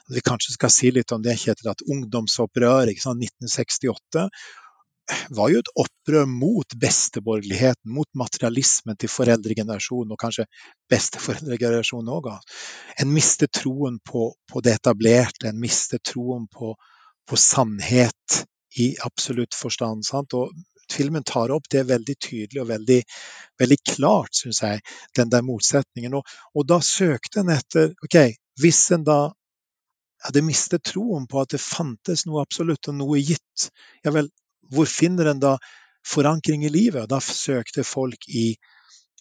vi 0.08 0.22
kanskje 0.22 0.54
skal 0.54 0.70
si 0.70 0.90
litt 0.94 1.12
om 1.14 1.22
det, 1.22 1.34
Kjetil, 1.40 1.72
at 1.72 1.82
ungdomsopprøret 1.82 2.92
1968 2.94 4.28
var 5.30 5.50
jo 5.52 5.60
et 5.62 5.72
opprør 5.78 6.26
mot 6.30 6.76
besteborgerligheten, 6.82 7.90
mot 7.92 8.08
materialismen 8.18 8.98
til 8.98 9.10
foreldregenerasjonen, 9.12 10.14
og 10.14 10.20
kanskje 10.20 10.46
besteforeldregenerasjonen 10.90 12.12
òg. 12.16 12.30
En 13.02 13.12
mistet 13.14 13.54
troen 13.54 14.00
på, 14.04 14.28
på, 14.50 14.62
det 14.64 14.76
etablerte, 14.80 15.50
en 15.50 15.60
mistet 15.62 16.04
troen 16.10 16.46
på, 16.52 16.74
på 17.26 17.38
sannhet 17.40 18.42
i 18.82 18.92
absolutt 19.06 19.54
forstand. 19.54 20.04
Sant? 20.06 20.34
Og 20.34 20.52
filmen 20.92 21.24
tar 21.26 21.54
opp 21.54 21.68
det 21.70 21.86
veldig 21.88 22.16
tydelig 22.18 22.62
og 22.62 22.70
veldig, 22.70 23.00
veldig 23.58 23.80
klart, 23.94 24.34
syns 24.34 24.62
jeg, 24.62 24.82
den 25.16 25.32
der 25.32 25.46
motsetningen. 25.46 26.18
Og, 26.18 26.36
og 26.54 26.68
da 26.68 26.80
søkte 26.84 27.42
en 27.42 27.54
etter 27.54 27.94
OK, 28.06 28.20
hvis 28.60 28.84
en 28.96 29.06
da 29.06 29.20
hadde 30.26 30.42
mistet 30.42 30.82
troen 30.86 31.26
på 31.30 31.42
at 31.42 31.52
det 31.54 31.62
fantes 31.62 32.24
noe 32.26 32.42
absolutt 32.42 32.88
og 32.90 32.96
noe 32.98 33.20
gitt, 33.20 33.68
ja 34.04 34.12
vel, 34.14 34.30
hvor 34.72 34.88
finner 34.90 35.32
en 35.32 35.42
da 35.42 35.56
forankring 36.06 36.64
i 36.66 36.72
livet? 36.72 37.08
Da 37.10 37.20
søkte 37.20 37.84
folk 37.84 38.28
i 38.28 38.48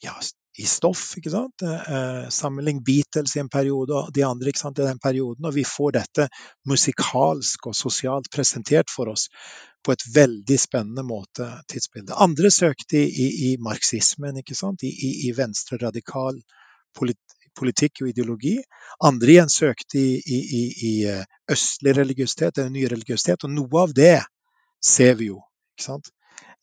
ja, 0.03 0.13
i 0.57 0.65
stoff. 0.65 1.17
ikke 1.17 1.31
sant? 1.31 1.63
Eh, 1.65 2.27
sammenlign 2.29 2.81
Beatles 2.83 3.35
i 3.35 3.41
en 3.41 3.49
periode 3.51 3.95
og 3.95 4.11
de 4.15 4.23
andre 4.27 4.53
sant, 4.55 4.79
i 4.79 4.87
den 4.87 4.99
perioden. 4.99 5.45
Og 5.45 5.55
vi 5.55 5.65
får 5.67 5.95
dette 5.99 6.27
musikalsk 6.69 7.67
og 7.67 7.75
sosialt 7.75 8.31
presentert 8.31 8.91
for 8.93 9.11
oss 9.11 9.27
på 9.85 9.93
et 9.93 10.05
veldig 10.15 10.57
spennende 10.59 11.03
måte, 11.05 11.47
tidsbildet. 11.71 12.15
Andre 12.17 12.51
søkte 12.51 13.01
i, 13.03 13.27
i 13.51 13.55
marxismen, 13.61 14.39
ikke 14.41 14.57
sant? 14.57 14.83
i, 14.83 14.89
i, 14.89 15.11
i 15.29 15.33
venstre 15.37 15.77
radikal 15.81 16.39
politikk 17.55 18.01
og 18.01 18.09
ideologi. 18.09 18.55
Andre 19.03 19.35
igjen 19.35 19.51
søkte 19.51 19.99
i, 19.99 20.15
i, 20.17 20.39
i 20.59 20.63
i 20.87 20.93
østlig 21.51 21.93
religiøsitet, 21.99 22.57
eller 22.57 22.73
ny 22.73 22.87
religiøsitet. 22.89 23.45
Og 23.45 23.53
noe 23.53 23.83
av 23.83 23.93
det 23.95 24.17
ser 24.85 25.17
vi 25.19 25.31
jo 25.31 25.39
ikke 25.75 25.87
sant? 25.87 26.11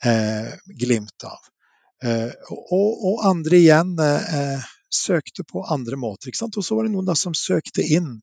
Eh, 0.04 0.52
glimt 0.78 1.26
av. 1.28 1.50
Eh, 2.02 2.30
og, 2.50 2.88
og, 3.06 3.18
andre 3.28 3.58
igjen 3.60 3.92
eh, 4.02 4.70
søkte 4.92 5.44
på 5.48 5.62
andre 5.70 5.98
måter. 6.00 6.34
Og 6.48 6.64
så 6.64 6.76
var 6.76 6.86
det 6.86 6.94
noen 6.94 7.08
da 7.08 7.16
som 7.18 7.36
søkte 7.38 7.84
inn 7.84 8.16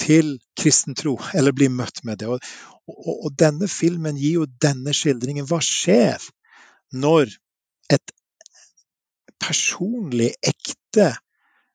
til 0.00 0.36
kristen 0.58 0.96
tro, 0.98 1.16
eller 1.36 1.56
bli 1.56 1.68
møtt 1.72 2.02
med 2.08 2.22
det. 2.22 2.30
Og, 2.30 2.48
og, 2.88 3.12
og, 3.16 3.30
denne 3.38 3.68
filmen 3.68 4.18
gir 4.20 4.42
jo 4.42 4.48
denne 4.62 4.94
skildringen. 4.96 5.48
Hva 5.48 5.60
skjer 5.64 6.22
når 6.96 7.32
et 7.92 8.16
personlig, 9.42 10.32
ekte 10.40 11.12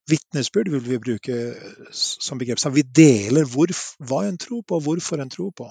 vitnesbyrd 0.09 0.71
vil 0.73 0.83
vi 0.83 0.99
bruke 0.99 1.35
som 1.93 2.39
begrep. 2.41 2.59
som 2.59 2.73
vi 2.73 2.83
deler 2.83 3.45
hvor, 3.47 3.71
hva 4.01 4.25
en 4.27 4.39
tror 4.41 4.63
på, 4.67 4.79
og 4.79 4.87
hvorfor 4.87 5.21
en 5.21 5.29
tror 5.31 5.51
på. 5.55 5.69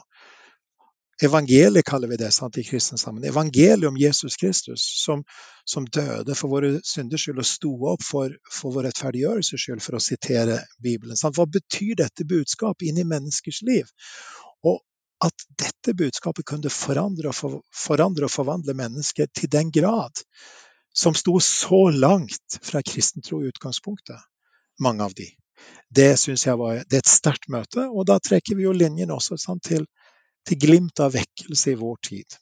Evangeliet 1.23 1.85
kaller 1.85 2.09
vi 2.09 2.17
det 2.17 2.31
sant, 2.33 2.57
i 2.59 2.65
kristen 2.65 2.99
sammen. 2.99 3.25
Evangeliet 3.29 3.89
om 3.89 3.97
Jesus 4.01 4.37
Kristus, 4.41 4.85
som, 5.05 5.25
som 5.65 5.85
døde 5.85 6.35
for 6.35 6.49
våre 6.49 6.79
synders 6.85 7.27
skyld 7.27 7.43
og 7.43 7.49
sto 7.49 7.73
opp 7.93 8.05
for, 8.05 8.33
for 8.49 8.73
vår 8.73 8.89
rettferdiggjørelses 8.89 9.61
skyld, 9.61 9.83
for 9.85 9.99
å 9.99 10.05
sitere 10.05 10.63
Bibelen. 10.81 11.19
Sant? 11.21 11.37
Hva 11.37 11.45
betyr 11.45 11.99
dette 12.01 12.25
budskapet 12.25 12.89
inn 12.89 13.03
i 13.03 13.09
menneskers 13.09 13.61
liv? 13.69 13.91
Og 14.65 14.81
at 15.21 15.45
dette 15.61 15.93
budskapet 15.97 16.49
kunne 16.49 16.73
forandre 16.73 17.29
og, 17.29 17.37
for, 17.37 17.61
forandre 17.77 18.25
og 18.25 18.33
forvandle 18.33 18.77
mennesker 18.79 19.29
til 19.37 19.53
den 19.53 19.69
grad 19.75 20.25
som 20.97 21.15
sto 21.15 21.37
så 21.45 21.91
langt 21.93 22.57
fra 22.65 22.81
kristen 22.83 23.23
tro 23.23 23.43
i 23.45 23.53
utgangspunktet, 23.53 24.19
mange 24.81 25.05
av 25.05 25.13
de. 25.15 25.29
Det 25.93 26.15
synes 26.19 26.47
jeg 26.47 26.57
var, 26.57 26.81
det 26.89 26.97
er 26.97 27.05
et 27.05 27.13
sterkt 27.13 27.51
møte, 27.53 27.85
og 27.93 28.09
da 28.09 28.17
trekker 28.23 28.57
vi 28.57 28.65
jo 28.65 28.73
linjen 28.73 29.13
også 29.13 29.37
sant, 29.39 29.63
til 29.69 29.85
til 30.49 30.61
glimt 30.61 31.03
av 31.03 31.15
vekkelse 31.15 31.75
i 31.75 31.81
vår 31.81 31.99
tid. 32.07 32.39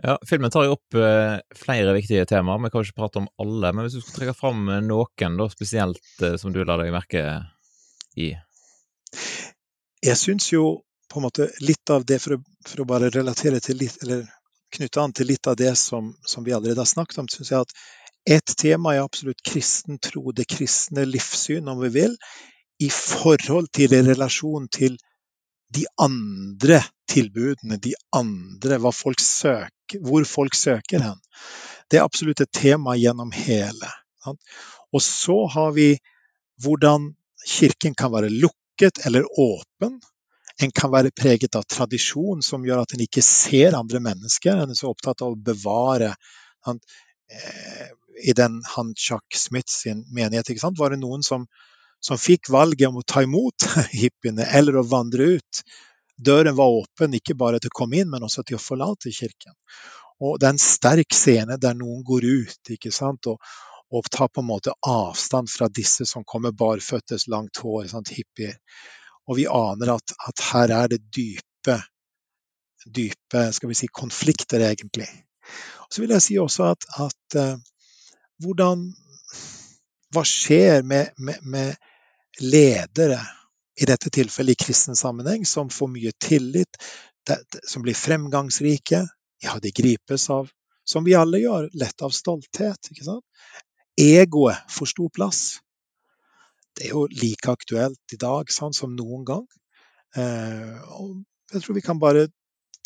Ja, 0.00 0.16
Filmen 0.26 0.52
tar 0.52 0.64
jo 0.64 0.76
opp 0.78 0.96
uh, 0.96 1.40
flere 1.56 1.92
viktige 1.96 2.24
temaer, 2.28 2.60
vi 2.64 2.70
kan 2.72 2.84
ikke 2.86 3.00
prate 3.02 3.20
om 3.20 3.28
alle. 3.42 3.72
Men 3.74 3.84
hvis 3.84 3.98
du 3.98 4.04
skal 4.04 4.20
trekke 4.20 4.36
fram 4.38 4.68
noen 4.86 5.40
da, 5.40 5.48
spesielt 5.52 6.22
uh, 6.24 6.36
som 6.40 6.54
du 6.54 6.62
la 6.64 6.78
deg 6.80 6.92
merke 6.94 7.24
i? 8.16 8.30
Jeg 10.00 10.16
syns 10.16 10.48
jo 10.52 10.80
på 11.10 11.18
en 11.18 11.26
måte 11.26 11.50
litt 11.66 11.90
av 11.90 12.06
det, 12.06 12.20
for 12.22 12.38
å, 12.38 12.42
for 12.66 12.82
å, 12.82 12.88
bare 12.88 13.10
relatere 13.12 13.60
til 13.60 13.80
litt, 13.82 13.98
eller 14.04 14.24
knytte 14.70 15.02
an 15.02 15.14
til 15.16 15.28
litt 15.32 15.50
av 15.50 15.58
det 15.58 15.74
som, 15.76 16.14
som 16.22 16.46
vi 16.46 16.54
allerede 16.54 16.80
har 16.80 16.88
snakket 16.88 17.20
om, 17.20 17.28
syns 17.28 17.50
jeg 17.50 17.66
at 17.66 17.74
ett 18.30 18.54
tema 18.60 18.94
er 18.94 19.02
absolutt 19.02 19.42
kristen 19.42 19.98
tro, 19.98 20.30
det 20.32 20.46
kristne 20.48 21.06
livssyn, 21.08 21.68
om 21.68 21.80
vi 21.82 21.90
vil, 21.98 22.16
i 22.80 22.88
forhold 22.94 23.68
til 23.76 23.92
i 23.96 24.02
relasjon 24.06 24.68
til 24.72 24.96
de 25.74 25.86
andre 26.02 26.80
tilbudene, 27.10 27.78
de 27.78 27.94
andre, 28.16 28.78
folk 28.94 29.20
søker, 29.22 30.00
hvor 30.02 30.26
folk 30.26 30.54
søker 30.54 31.02
hen. 31.02 31.18
Det 31.90 31.98
er 31.98 32.06
absolutt 32.06 32.42
et 32.44 32.52
tema 32.54 32.96
gjennom 32.98 33.32
hele. 33.34 33.90
Og 34.90 35.02
så 35.02 35.36
har 35.54 35.74
vi 35.74 35.92
hvordan 36.62 37.12
kirken 37.46 37.94
kan 37.94 38.12
være 38.12 38.30
lukket 38.30 39.04
eller 39.06 39.26
åpen. 39.38 39.98
En 40.60 40.74
kan 40.76 40.92
være 40.92 41.14
preget 41.16 41.56
av 41.56 41.64
tradisjon 41.64 42.42
som 42.44 42.66
gjør 42.66 42.82
at 42.82 42.94
en 42.94 43.06
ikke 43.06 43.24
ser 43.24 43.78
andre 43.78 44.02
mennesker. 44.04 44.60
En 44.60 44.74
er 44.74 44.78
så 44.78 44.90
opptatt 44.92 45.22
av 45.24 45.32
å 45.32 45.40
bevare 45.40 46.12
eh, 46.68 47.88
I 48.20 48.34
den 48.36 48.60
han 48.74 48.92
Chuck 48.94 49.24
Smith 49.34 49.72
sin 49.72 50.04
menighet 50.12 50.52
var 50.76 50.92
det 50.92 51.00
noen 51.00 51.24
som 51.24 51.46
som 52.00 52.18
fikk 52.18 52.50
valget 52.52 52.88
om 52.88 53.00
å 53.00 53.06
ta 53.06 53.22
imot 53.22 53.68
hippiene 54.00 54.46
eller 54.56 54.80
å 54.80 54.86
vandre 54.88 55.36
ut. 55.36 55.62
Døren 56.20 56.56
var 56.56 56.72
åpen, 56.82 57.14
ikke 57.16 57.36
bare 57.38 57.60
til 57.60 57.72
å 57.72 57.78
komme 57.80 58.00
inn, 58.00 58.10
men 58.12 58.24
også 58.24 58.44
til 58.44 58.58
å 58.58 58.62
forlate 58.62 59.12
kirken. 59.14 59.54
Og 60.20 60.36
det 60.40 60.48
er 60.48 60.54
en 60.54 60.60
sterk 60.60 61.16
scene 61.16 61.56
der 61.60 61.76
noen 61.76 62.02
går 62.04 62.26
ut 62.28 62.72
ikke 62.76 62.92
sant? 62.92 63.28
Og, 63.30 63.40
og 63.90 64.10
tar 64.12 64.28
på 64.28 64.42
en 64.42 64.50
måte 64.50 64.74
avstand 64.86 65.48
fra 65.50 65.70
disse 65.72 66.04
som 66.08 66.26
kommer 66.28 66.52
barføttes, 66.52 67.28
langt 67.32 67.60
hår, 67.64 67.88
sant? 67.92 68.12
hippier. 68.12 68.58
Og 69.28 69.40
vi 69.40 69.46
aner 69.48 69.94
at, 69.96 70.16
at 70.28 70.44
her 70.50 70.74
er 70.76 70.92
det 70.92 71.00
dype, 71.08 71.76
dype 72.84 73.46
skal 73.56 73.72
vi 73.72 73.78
si, 73.78 73.88
konflikter, 73.92 74.64
egentlig. 74.68 75.08
Og 75.86 75.94
så 75.94 76.04
vil 76.04 76.14
jeg 76.16 76.26
si 76.26 76.38
også 76.40 76.68
at, 76.74 76.88
at 77.08 77.40
uh, 77.40 77.54
hvordan 78.44 78.90
Hva 80.10 80.24
skjer 80.26 80.82
med, 80.82 81.12
med, 81.22 81.38
med 81.46 81.89
ledere, 82.40 83.20
i 83.80 83.86
dette 83.88 84.10
tilfellet 84.12 84.58
i 84.58 84.64
kristen 84.64 84.96
sammenheng, 84.98 85.46
som 85.46 85.70
får 85.72 85.88
mye 85.88 86.12
tillit, 86.20 86.80
som 87.64 87.82
blir 87.82 87.96
fremgangsrike. 87.96 89.06
Ja, 89.40 89.56
de 89.62 89.70
gripes 89.72 90.28
av, 90.30 90.50
som 90.84 91.04
vi 91.06 91.14
alle 91.16 91.40
gjør, 91.40 91.70
lett 91.72 92.02
av 92.04 92.12
stolthet. 92.12 92.90
ikke 92.92 93.06
sant? 93.06 93.24
Egoet 94.00 94.68
får 94.68 94.92
stor 94.92 95.08
plass. 95.16 95.40
Det 96.76 96.88
er 96.88 96.92
jo 96.94 97.06
like 97.08 97.50
aktuelt 97.50 98.14
i 98.14 98.18
dag 98.20 98.52
sant, 98.52 98.76
som 98.76 98.92
noen 98.96 99.24
gang. 99.28 99.46
Eh, 100.16 100.76
og 100.96 101.22
jeg 101.52 101.64
tror 101.64 101.76
vi 101.76 101.84
kan 101.84 102.02
bare 102.02 102.28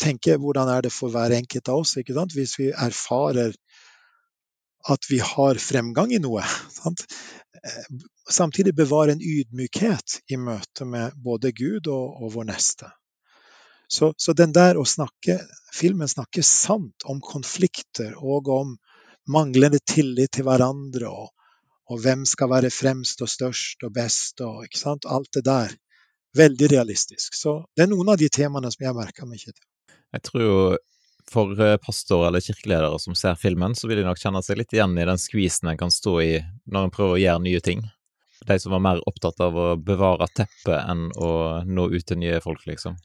tenke 0.01 0.37
hvordan 0.41 0.69
er 0.71 0.85
det 0.85 0.93
for 0.93 1.13
hver 1.13 1.33
enkelt 1.35 1.69
av 1.71 1.83
oss 1.83 1.95
ikke 1.97 2.15
sant? 2.17 2.33
hvis 2.35 2.57
vi 2.59 2.69
erfarer 2.71 3.55
at 4.91 5.07
vi 5.09 5.19
har 5.23 5.61
fremgang 5.61 6.13
i 6.13 6.21
noe. 6.21 6.43
Sant? 6.79 7.05
Eh, 7.63 7.85
samtidig 8.29 8.75
bevare 8.75 9.15
en 9.15 9.21
ydmykhet 9.21 10.19
i 10.27 10.37
møte 10.37 10.85
med 10.85 11.15
både 11.23 11.51
Gud 11.55 11.87
og, 11.87 12.21
og 12.21 12.33
vår 12.35 12.49
neste. 12.51 12.89
Så, 13.87 14.13
så, 14.17 14.33
den 14.33 14.53
der 14.53 14.79
å 14.81 14.85
snakke 14.85 15.37
Filmen 15.75 16.09
snakker 16.09 16.41
sant 16.41 17.05
om 17.05 17.19
konflikter 17.21 18.15
og 18.17 18.47
om 18.49 18.69
manglende 19.29 19.81
tillit 19.83 20.31
til 20.37 20.45
hverandre, 20.47 21.09
og, 21.09 21.33
og 21.91 21.99
hvem 22.01 22.23
skal 22.29 22.49
være 22.53 22.71
fremst 22.71 23.21
og 23.21 23.29
størst 23.29 23.83
og 23.83 23.91
best 23.93 24.41
og 24.45 24.63
ikke 24.65 24.79
sant? 24.79 25.05
alt 25.05 25.29
det 25.35 25.43
der. 25.45 25.75
Veldig 26.35 26.69
realistisk. 26.71 27.35
Så 27.35 27.57
det 27.75 27.85
er 27.85 27.91
noen 27.91 28.13
av 28.13 28.19
de 28.19 28.29
temaene 28.31 28.71
som 28.71 28.87
jeg 28.87 28.95
merker 28.95 29.27
meg. 29.27 29.43
til. 29.43 29.55
Jeg 30.15 30.23
tror 30.31 30.79
for 31.31 31.59
eh, 31.61 31.77
pastorer 31.77 32.27
eller 32.27 32.43
kirkeledere 32.43 32.99
som 32.99 33.15
ser 33.15 33.35
filmen, 33.35 33.75
så 33.75 33.87
vil 33.87 34.01
de 34.01 34.07
nok 34.07 34.21
kjenne 34.21 34.41
seg 34.45 34.59
litt 34.59 34.73
igjen 34.73 34.97
i 34.97 35.07
den 35.07 35.21
skvisen 35.21 35.71
en 35.71 35.79
kan 35.79 35.93
stå 35.93 36.15
i 36.21 36.31
når 36.71 36.87
en 36.87 36.95
prøver 36.95 37.17
å 37.17 37.21
gjøre 37.21 37.43
nye 37.47 37.61
ting. 37.65 37.85
De 38.45 38.57
som 38.61 38.75
var 38.75 38.83
mer 38.83 39.01
opptatt 39.09 39.39
av 39.41 39.57
å 39.57 39.67
bevare 39.79 40.27
teppet 40.35 40.77
enn 40.77 41.07
å 41.17 41.31
nå 41.65 41.87
ut 41.93 42.05
til 42.05 42.19
nye 42.21 42.41
folk, 42.43 42.65
liksom. 42.67 42.97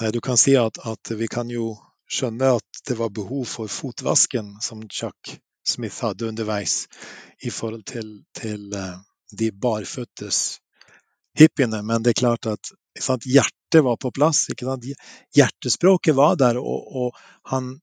Nei, 0.00 0.10
du 0.14 0.20
kan 0.24 0.38
si 0.40 0.56
at, 0.58 0.80
at, 0.86 1.10
vi 1.18 1.28
kan 1.30 1.50
jo 1.50 1.74
skjønne 2.10 2.54
at 2.58 2.82
det 2.88 2.96
var 2.98 3.12
behov 3.14 3.44
for 3.50 3.70
fotvasken 3.70 4.56
som 4.64 4.86
Chuck 4.88 5.36
Smith 5.68 6.00
hadde 6.02 6.30
underveis 6.30 6.86
i 7.44 7.50
forhold 7.52 7.84
til, 7.86 8.22
til 8.34 8.72
uh, 8.72 8.96
de 9.30 9.50
barføttes 9.52 10.58
hippiene, 11.38 11.82
men 11.82 12.02
det 12.02 12.14
er 12.14 12.20
klart 12.22 12.48
at 12.50 12.72
sant, 13.00 13.26
hjertet 13.26 13.84
var 13.84 13.96
på 13.96 14.10
plass. 14.14 14.46
Hjertespråket 15.36 16.16
var 16.16 16.36
der, 16.40 16.58
og, 16.58 16.96
og 16.96 17.52
han, 17.52 17.76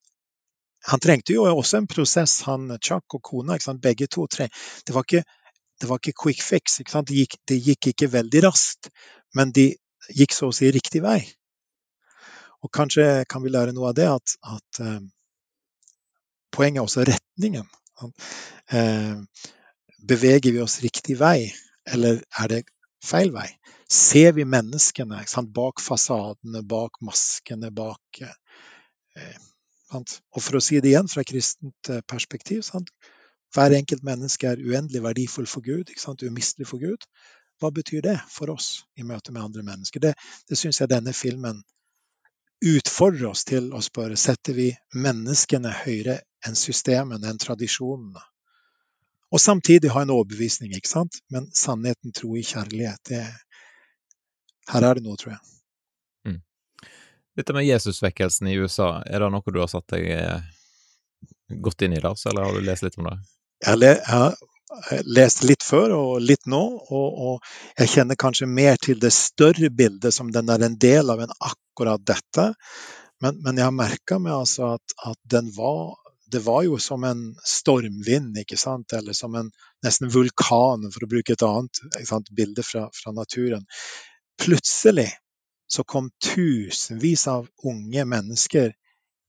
han, 0.89 1.03
trengte 1.03 1.35
jo 1.35 1.45
også 1.51 1.81
en 1.81 1.89
prosess, 1.91 2.41
han 2.47 2.77
Chuck 2.81 3.17
og 3.17 3.23
kona. 3.23 3.57
Begge 3.81 4.07
to. 4.07 4.27
Det 4.27 4.93
var 4.93 5.07
ikke, 5.07 5.23
det 5.81 5.89
var 5.89 6.01
ikke 6.01 6.17
quick 6.23 6.43
fix. 6.43 6.79
Ikke 6.81 7.01
det, 7.01 7.15
gikk, 7.23 7.39
det, 7.47 7.61
gikk, 7.69 7.91
ikke 7.93 8.11
veldig 8.11 8.45
raskt, 8.47 8.91
men 9.35 9.51
de 9.55 9.73
gikk 10.13 10.35
så 10.35 10.49
å 10.49 10.55
si 10.55 10.69
riktig 10.71 11.03
vei. 11.05 11.19
Og 12.65 12.71
kanskje 12.73 13.25
kan 13.29 13.43
vi 13.43 13.51
lære 13.53 13.75
noe 13.75 13.91
av 13.91 13.97
det, 13.97 14.07
at, 14.09 14.37
at 14.49 14.79
uh, 14.81 15.01
poenget 16.55 16.81
er 16.81 16.87
også 16.87 17.05
retningen. 17.05 17.67
Uh, 18.73 19.21
beveger 20.05 20.53
vi 20.53 20.63
oss 20.63 20.79
riktig 20.83 21.19
vei, 21.19 21.51
eller 21.85 22.23
er 22.41 22.49
det 22.51 22.63
feil 23.05 23.33
vei? 23.35 23.49
ser 23.85 24.31
vi 24.33 24.45
menneskene 24.49 25.19
sant, 25.29 25.51
bak 25.53 25.81
fasadene, 25.83 26.63
bak 26.65 26.97
maskene, 27.05 27.69
bak 27.69 28.21
eh, 28.25 29.35
Sant? 29.85 30.17
Og 30.33 30.43
for 30.43 30.57
å 30.57 30.63
si 30.63 30.79
det 30.81 30.91
igjen 30.91 31.09
fra 31.11 31.23
kristent 31.27 31.91
eh, 31.93 32.01
perspektiv 32.09 32.63
sant? 32.65 32.89
Hver 33.55 33.75
enkelt 33.77 34.03
menneske 34.03 34.49
er 34.49 34.61
uendelig 34.61 35.03
verdifull 35.05 35.47
for 35.47 35.63
Gud, 35.65 35.93
sant? 36.01 36.25
umistelig 36.25 36.67
for 36.67 36.81
Gud. 36.81 37.05
Hva 37.61 37.71
betyr 37.71 38.01
det 38.03 38.17
for 38.27 38.51
oss 38.51 38.83
i 38.99 39.05
møte 39.07 39.31
med 39.31 39.45
andre 39.45 39.63
mennesker? 39.63 40.03
Det, 40.03 40.15
det 40.49 40.59
syns 40.59 40.81
jeg 40.81 40.91
denne 40.91 41.13
filmen 41.15 41.61
utfordrer 42.65 43.29
oss 43.29 43.45
til 43.47 43.69
å 43.75 43.83
spørre. 43.85 44.17
Setter 44.19 44.57
vi 44.57 44.71
menneskene 44.97 45.71
høyere 45.85 46.19
enn 46.45 46.57
systemene, 46.59 47.29
enn 47.29 47.39
tradisjonene? 47.39 48.25
Og 49.35 49.41
samtidig 49.41 49.91
ha 49.91 50.05
en 50.05 50.13
overbevisning, 50.15 50.71
ikke 50.77 50.87
sant? 50.91 51.19
Men 51.33 51.49
sannheten, 51.51 52.13
tro 52.15 52.37
i 52.39 52.43
kjærlighet, 52.45 53.01
det, 53.11 53.23
her 54.71 54.87
er 54.87 54.97
det 54.97 55.03
noe, 55.03 55.19
tror 55.19 55.35
jeg. 55.35 55.41
Mm. 56.29 56.39
Dette 57.35 57.55
med 57.57 57.67
Jesusvekkelsen 57.67 58.47
i 58.47 58.55
USA, 58.55 59.01
er 59.03 59.25
det 59.25 59.31
noe 59.33 59.53
du 59.53 59.59
har 59.59 59.71
satt 59.71 59.91
deg 59.91 60.07
eh, 60.15 60.45
godt 61.67 61.83
inn 61.85 61.97
i, 61.97 62.01
Lars, 62.03 62.23
eller 62.29 62.47
har 62.47 62.55
du 62.55 62.63
lest 62.63 62.85
litt 62.85 62.95
om 63.01 63.09
det? 63.09 63.17
Jeg 63.65 63.97
har 64.07 64.37
lest 65.05 65.43
litt 65.45 65.63
før 65.63 65.93
og 65.95 66.13
litt 66.23 66.47
nå, 66.49 66.61
og, 66.89 67.19
og, 67.27 67.51
jeg 67.79 67.91
kjenner 67.93 68.19
kanskje 68.19 68.47
mer 68.49 68.79
til 68.81 68.99
det 69.01 69.13
større 69.13 69.69
bildet, 69.69 70.13
som 70.13 70.31
den 70.33 70.49
er 70.51 70.65
en 70.65 70.77
del 70.79 71.11
av 71.11 71.21
en 71.23 71.35
akkurat 71.37 72.01
dette. 72.01 72.47
Men, 73.23 73.39
men 73.43 73.59
jeg 73.59 73.67
har 73.67 73.75
merka 73.75 74.19
meg 74.19 74.35
altså 74.35 74.75
at, 74.75 74.95
at, 75.07 75.19
den 75.31 75.51
var 75.55 75.95
Det 76.31 76.39
var 76.39 76.63
jo 76.65 76.79
som 76.81 77.03
en 77.03 77.35
stormvind, 77.45 78.37
ikke 78.41 78.57
sant? 78.57 78.93
eller 78.93 79.13
som 79.13 79.35
en 79.35 79.51
nesten 79.85 80.09
vulkan, 80.09 80.87
for 80.91 81.05
å 81.05 81.09
bruke 81.11 81.35
et 81.35 81.45
annet 81.45 82.31
bilde 82.33 82.65
fra, 82.65 82.87
fra 82.93 83.13
naturen. 83.13 83.65
Plutselig 84.41 85.11
så 85.67 85.83
kom 85.83 86.09
tusenvis 86.23 87.27
av 87.27 87.47
unge 87.63 88.05
mennesker 88.05 88.73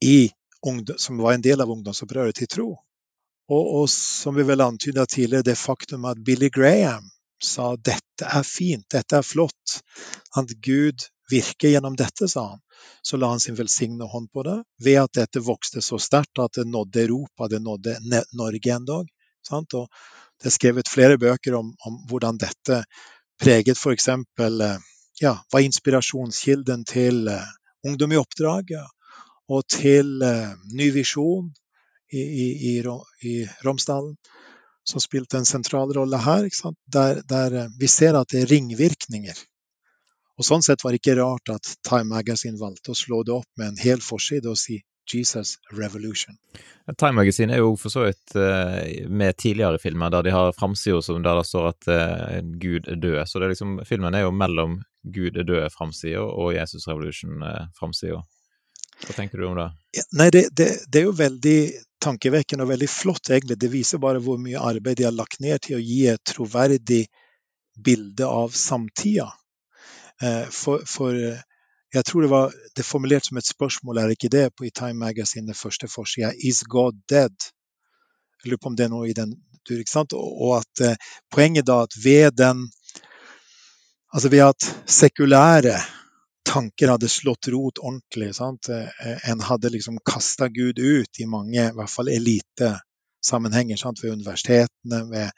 i, 0.04 0.30
som 0.96 1.18
var 1.18 1.36
en 1.36 1.44
del 1.44 1.60
av 1.60 1.70
ungdomsopprøret, 1.70 2.36
til 2.36 2.50
tro. 2.50 2.68
Og, 3.46 3.64
og 3.80 3.90
som 3.92 4.34
vi 4.34 4.46
vel 4.46 4.64
antyda 4.64 5.06
tidligere, 5.06 5.46
det 5.46 5.58
faktum 5.58 6.08
at 6.10 6.18
Billy 6.24 6.48
Graham 6.50 7.06
sa 7.42 7.74
dette 7.76 8.26
er 8.26 8.46
fint, 8.46 8.86
dette 8.90 9.20
er 9.20 9.26
flott, 9.26 9.78
at 10.36 10.50
Gud 10.64 11.06
virker 11.30 11.72
gjennom 11.72 11.96
dette, 11.96 12.28
sa 12.28 12.48
han. 12.50 12.60
Så 13.02 13.16
la 13.16 13.30
han 13.32 13.40
sin 13.40 13.56
velsigne 13.58 14.04
hånd 14.04 14.30
på 14.32 14.42
det, 14.46 14.56
ved 14.84 15.00
at 15.00 15.18
dette 15.18 15.42
vokste 15.42 15.82
så 15.82 15.98
sterkt 15.98 16.38
at 16.42 16.58
det 16.58 16.66
nådde 16.68 17.02
Europa, 17.02 17.48
det 17.48 17.62
nådde 17.62 17.98
Norge 18.32 18.74
endog. 18.74 19.10
Og 19.52 19.88
det 20.42 20.50
er 20.50 20.54
skrevet 20.54 20.90
flere 20.90 21.18
bøker 21.18 21.54
om, 21.54 21.72
om 21.86 22.00
hvordan 22.10 22.38
dette 22.38 22.82
preget 23.42 23.78
f.eks. 23.78 24.08
Ja, 25.20 25.32
var 25.52 25.64
inspirasjonskilden 25.64 26.84
til 26.84 27.28
uh, 27.28 27.46
Ungdom 27.86 28.12
i 28.12 28.18
oppdrag 28.20 28.72
og 29.48 29.62
til 29.70 30.18
uh, 30.20 30.52
Ny 30.74 30.90
visjon 30.92 31.46
i, 32.12 32.20
i, 32.20 32.46
i 33.22 33.34
Romsdalen, 33.64 34.16
som 34.86 35.02
spilte 35.02 35.38
en 35.38 35.48
sentral 35.48 35.92
rolle 35.96 36.18
her. 36.22 36.48
Der, 36.92 37.22
der, 37.28 37.54
eh, 37.62 37.70
vi 37.78 37.88
ser 37.90 38.18
at 38.18 38.30
det 38.30 38.44
er 38.44 38.52
ringvirkninger. 38.52 39.40
Og 40.36 40.44
Sånn 40.44 40.64
sett 40.64 40.84
var 40.84 40.92
det 40.92 41.00
ikke 41.00 41.16
rart 41.18 41.54
at 41.54 41.76
Time 41.86 42.10
Magazine 42.12 42.60
valgte 42.60 42.92
å 42.92 42.98
slå 42.98 43.22
det 43.24 43.34
opp 43.36 43.48
med 43.56 43.72
en 43.72 43.80
hel 43.80 44.02
forside 44.04 44.50
og 44.52 44.60
si 44.60 44.82
Jesus 45.06 45.54
Revolution. 45.70 46.36
Time 46.98 47.12
Magazine 47.12 47.54
er 47.54 47.62
jo 47.62 47.76
for 47.78 47.94
så 47.94 48.04
vidt 48.06 48.34
uh, 48.36 48.82
med 49.08 49.36
tidligere 49.38 49.78
filmer 49.78 50.10
der 50.10 50.26
de 50.26 50.34
har 50.34 50.52
framsida 50.52 51.00
der 51.22 51.40
det 51.40 51.46
står 51.46 51.68
at 51.70 51.88
uh, 51.88 52.40
Gud 52.60 52.88
er 52.88 53.00
død. 53.00 53.22
Så 53.26 53.40
det 53.40 53.52
liksom, 53.54 53.80
filmen 53.86 54.14
er 54.14 54.26
jo 54.26 54.34
mellom 54.34 54.80
Gud 55.06 55.38
er 55.38 55.46
død-framsida 55.46 56.22
og 56.22 56.54
Jesus 56.56 56.88
Revolution-framsida. 56.88 58.20
Hva 59.04 59.14
tenker 59.14 59.38
du 59.38 59.46
om 59.46 59.58
det? 59.58 59.68
Nei, 60.18 60.30
det, 60.34 60.48
det, 60.56 60.68
det, 60.88 61.00
er 61.00 61.06
jo 61.06 61.16
veldig 61.16 61.58
tankevekkende 62.02 62.64
og 62.64 62.72
veldig 62.72 62.88
flott, 62.90 63.30
egentlig. 63.30 63.58
Det 63.60 63.70
viser 63.70 64.02
bare 64.02 64.22
hvor 64.24 64.40
mye 64.40 64.62
arbeid 64.62 64.98
de 64.98 65.06
har 65.06 65.14
lagt 65.14 65.38
ned 65.44 65.62
til 65.62 65.78
å 65.78 65.82
gi 65.82 66.06
et 66.10 66.22
troverdig 66.26 67.04
bilde 67.76 68.26
av 68.26 68.56
samtida. 68.56 69.28
Eh, 70.22 70.46
for, 70.50 70.82
for, 70.88 71.14
eh, 71.14 71.42
jeg 71.94 72.04
tror 72.04 72.24
det 72.24 72.30
var 72.30 72.54
det 72.76 72.84
formulert 72.84 73.26
som 73.26 73.36
et 73.36 73.48
spørsmål, 73.48 73.98
er 73.98 74.14
ikke 74.14 74.32
det, 74.32 74.50
på 74.56 74.66
i 74.66 74.72
Time 74.74 74.98
Magazine, 75.00 75.46
den 75.46 75.54
første 75.54 75.88
forsida. 75.88 76.32
Is 76.44 76.62
God 76.64 76.96
dead? 77.08 77.36
Jeg 78.42 78.50
lurer 78.50 78.62
på 78.62 78.72
om 78.72 78.76
det 78.76 78.86
er 78.86 78.92
noe 78.92 79.10
i 79.10 79.16
den 79.16 79.34
tur. 79.66 79.78
ikke 79.78 79.90
sant? 79.90 80.14
Og 80.16 80.56
at 80.60 80.84
eh, 80.84 80.96
poenget 81.32 81.66
da 81.66 81.82
at 81.86 82.00
ved 82.04 82.32
den 82.38 82.68
Altså 84.14 84.28
ved 84.32 84.40
at 84.40 84.64
sekulære 84.88 85.74
tanker 86.46 86.88
hadde 86.88 87.08
slått 87.10 87.48
rot 87.52 87.80
ordentlig. 87.82 88.30
Sant? 88.38 88.68
Eh, 88.72 89.16
en 89.30 89.42
hadde 89.44 89.72
liksom 89.74 89.98
kasta 90.06 90.48
Gud 90.48 90.78
ut 90.78 91.20
i 91.20 91.26
mange, 91.28 91.66
i 91.66 91.74
hvert 91.76 91.92
fall 91.92 92.08
elitesammenhenger. 92.08 93.76
Sant? 93.76 94.00
Ved 94.02 94.14
universitetene, 94.14 95.02
ved 95.10 95.30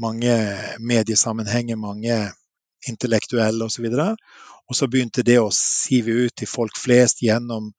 mange 0.00 0.34
mediesammenhenger, 0.80 1.76
mange 1.76 2.16
intellektuelle 2.88 3.64
osv. 3.64 3.86
Og, 3.90 4.76
så 4.76 4.88
begynte 4.88 5.24
det 5.26 5.40
å 5.42 5.50
sive 5.54 6.26
ut 6.26 6.36
til 6.36 6.48
folk 6.48 6.78
flest 6.78 7.22
gjennom 7.22 7.72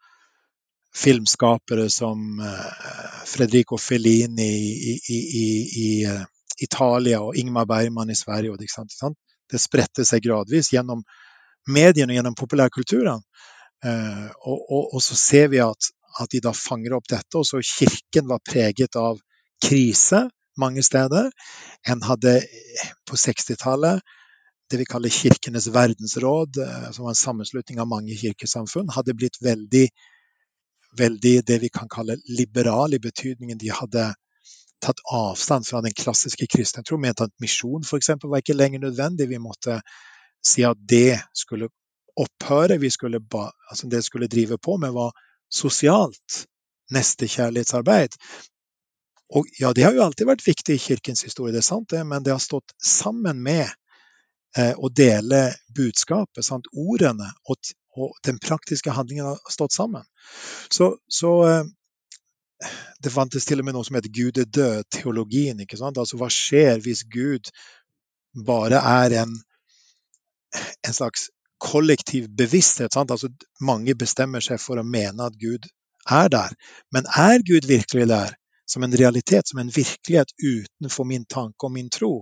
filmskapere 0.92 1.88
som 1.90 2.42
uh, 2.44 3.24
Fredrico 3.26 3.78
Fellini 3.80 4.50
i, 4.52 4.96
i, 5.00 5.20
i, 5.40 5.48
i 5.86 5.90
uh, 6.06 6.26
Italia 6.62 7.22
og 7.24 7.38
Ingmar 7.40 7.66
Bergman 7.66 8.12
i 8.12 8.18
Sverige. 8.18 8.58
Det, 8.60 9.14
det 9.52 9.62
spredte 9.62 10.06
seg 10.06 10.24
gradvis 10.26 10.74
gjennom 10.74 11.04
mediene 11.72 12.12
og 12.12 12.20
gjennom 12.20 12.38
populærkulturen. 12.38 13.24
Eh, 13.86 14.28
og, 14.46 14.60
og, 14.60 14.94
og, 14.94 15.02
så 15.02 15.18
ser 15.18 15.50
vi 15.54 15.62
at, 15.64 15.90
at, 16.20 16.30
de 16.32 16.42
da 16.44 16.54
fanger 16.56 16.96
opp 16.98 17.10
dette. 17.10 17.34
Og 17.40 17.48
så 17.48 17.62
kirken 17.66 18.30
var 18.30 18.44
preget 18.46 18.98
av 19.00 19.20
krise 19.64 20.28
mange 20.62 20.84
steder. 20.86 21.32
En 21.90 22.04
hadde 22.06 22.40
på 23.10 23.18
60-tallet 23.18 24.02
det 24.72 24.80
vi 24.82 24.88
kaller 24.90 25.10
Kirkenes 25.14 25.68
verdensråd, 25.68 26.58
eh, 26.64 26.90
som 26.92 27.06
var 27.06 27.14
en 27.14 27.22
sammenslutning 27.22 27.80
av 27.80 27.90
mange 27.92 28.16
kirkesamfunn, 28.18 28.92
hadde 28.96 29.16
blitt 29.18 29.42
veldig, 29.44 29.88
veldig 30.98 31.36
det 31.48 31.60
vi 31.62 31.70
kan 31.70 31.90
kalle 31.92 32.18
liberal 32.28 32.94
i 32.94 33.02
betydningen 33.04 33.60
de 33.62 33.72
hadde 33.76 34.12
tatt 34.82 35.04
avstand 35.14 35.68
fra 35.68 35.82
den 35.86 35.94
klassiske 35.94 36.48
kristne 36.50 36.84
tro, 36.84 36.98
mente 36.98 37.28
at 37.28 37.36
misjon 37.44 37.86
f.eks. 37.86 38.16
var 38.24 38.42
ikke 38.42 38.58
lenger 38.58 38.82
nødvendig. 38.82 39.30
Vi 39.30 39.40
måtte 39.40 39.82
si 40.44 40.66
at 40.66 40.80
det 40.90 41.20
skulle 41.38 41.70
opphøre. 42.18 42.80
Skulle 42.90 43.22
ba, 43.22 43.52
altså 43.70 43.88
det 43.88 44.04
skulle 44.04 44.28
drive 44.28 44.58
på 44.58 44.78
med, 44.82 44.92
var 44.92 45.14
sosialt 45.52 46.46
nestekjærlighetsarbeid. 46.92 48.18
Og 49.32 49.48
ja, 49.60 49.72
det 49.74 49.86
har 49.86 49.96
jo 49.96 50.04
alltid 50.04 50.28
vært 50.28 50.44
viktig 50.44 50.76
i 50.76 50.82
kirkens 50.82 51.24
historie, 51.24 51.54
det 51.56 51.62
er 51.62 51.70
sant 51.70 51.90
det, 51.94 52.02
men 52.08 52.24
det 52.24 52.34
har 52.34 52.42
stått 52.44 52.74
sammen 52.84 53.40
med 53.44 53.70
eh, 54.58 54.74
å 54.78 54.90
dele 54.90 55.44
budskapet, 55.76 56.44
sant? 56.46 56.70
ordene 56.74 57.30
og, 57.50 57.74
og, 57.98 58.16
den 58.26 58.40
praktiske 58.42 58.94
handlingen 58.96 59.32
har 59.32 59.54
stått 59.54 59.76
sammen. 59.76 60.04
Så, 60.72 60.96
så 61.10 61.36
eh, 61.48 61.70
det 63.02 63.14
fantes 63.14 63.48
til 63.48 63.62
og 63.62 63.68
med 63.68 63.78
noe 63.78 63.88
som 63.88 63.98
heter 63.98 64.14
Gud 64.14 64.42
er 64.42 64.50
død-teologien. 64.50 65.64
ikke 65.64 65.80
sant? 65.80 65.98
Altså 65.98 66.20
Hva 66.22 66.30
skjer 66.32 66.84
hvis 66.84 67.06
Gud 67.10 67.50
bare 68.46 68.80
er 68.86 69.22
en 69.24 69.40
en 70.88 70.94
slags 70.94 71.30
kollektiv 71.58 72.30
bevissthet. 72.38 72.94
Sant? 72.94 73.12
Altså, 73.12 73.30
mange 73.62 73.96
bestemmer 73.96 74.44
seg 74.44 74.60
for 74.62 74.82
å 74.82 74.88
mene 74.88 75.28
at 75.28 75.38
Gud 75.40 75.68
er 76.10 76.32
der. 76.34 76.56
Men 76.94 77.08
er 77.08 77.44
Gud 77.46 77.68
virkelig 77.70 78.10
der? 78.12 78.38
Som 78.68 78.86
en 78.86 78.96
realitet, 78.96 79.50
som 79.50 79.60
en 79.60 79.72
virkelighet 79.76 80.32
utenfor 80.40 81.04
min 81.04 81.26
tanke 81.26 81.68
og 81.68 81.74
min 81.76 81.90
tro. 81.92 82.22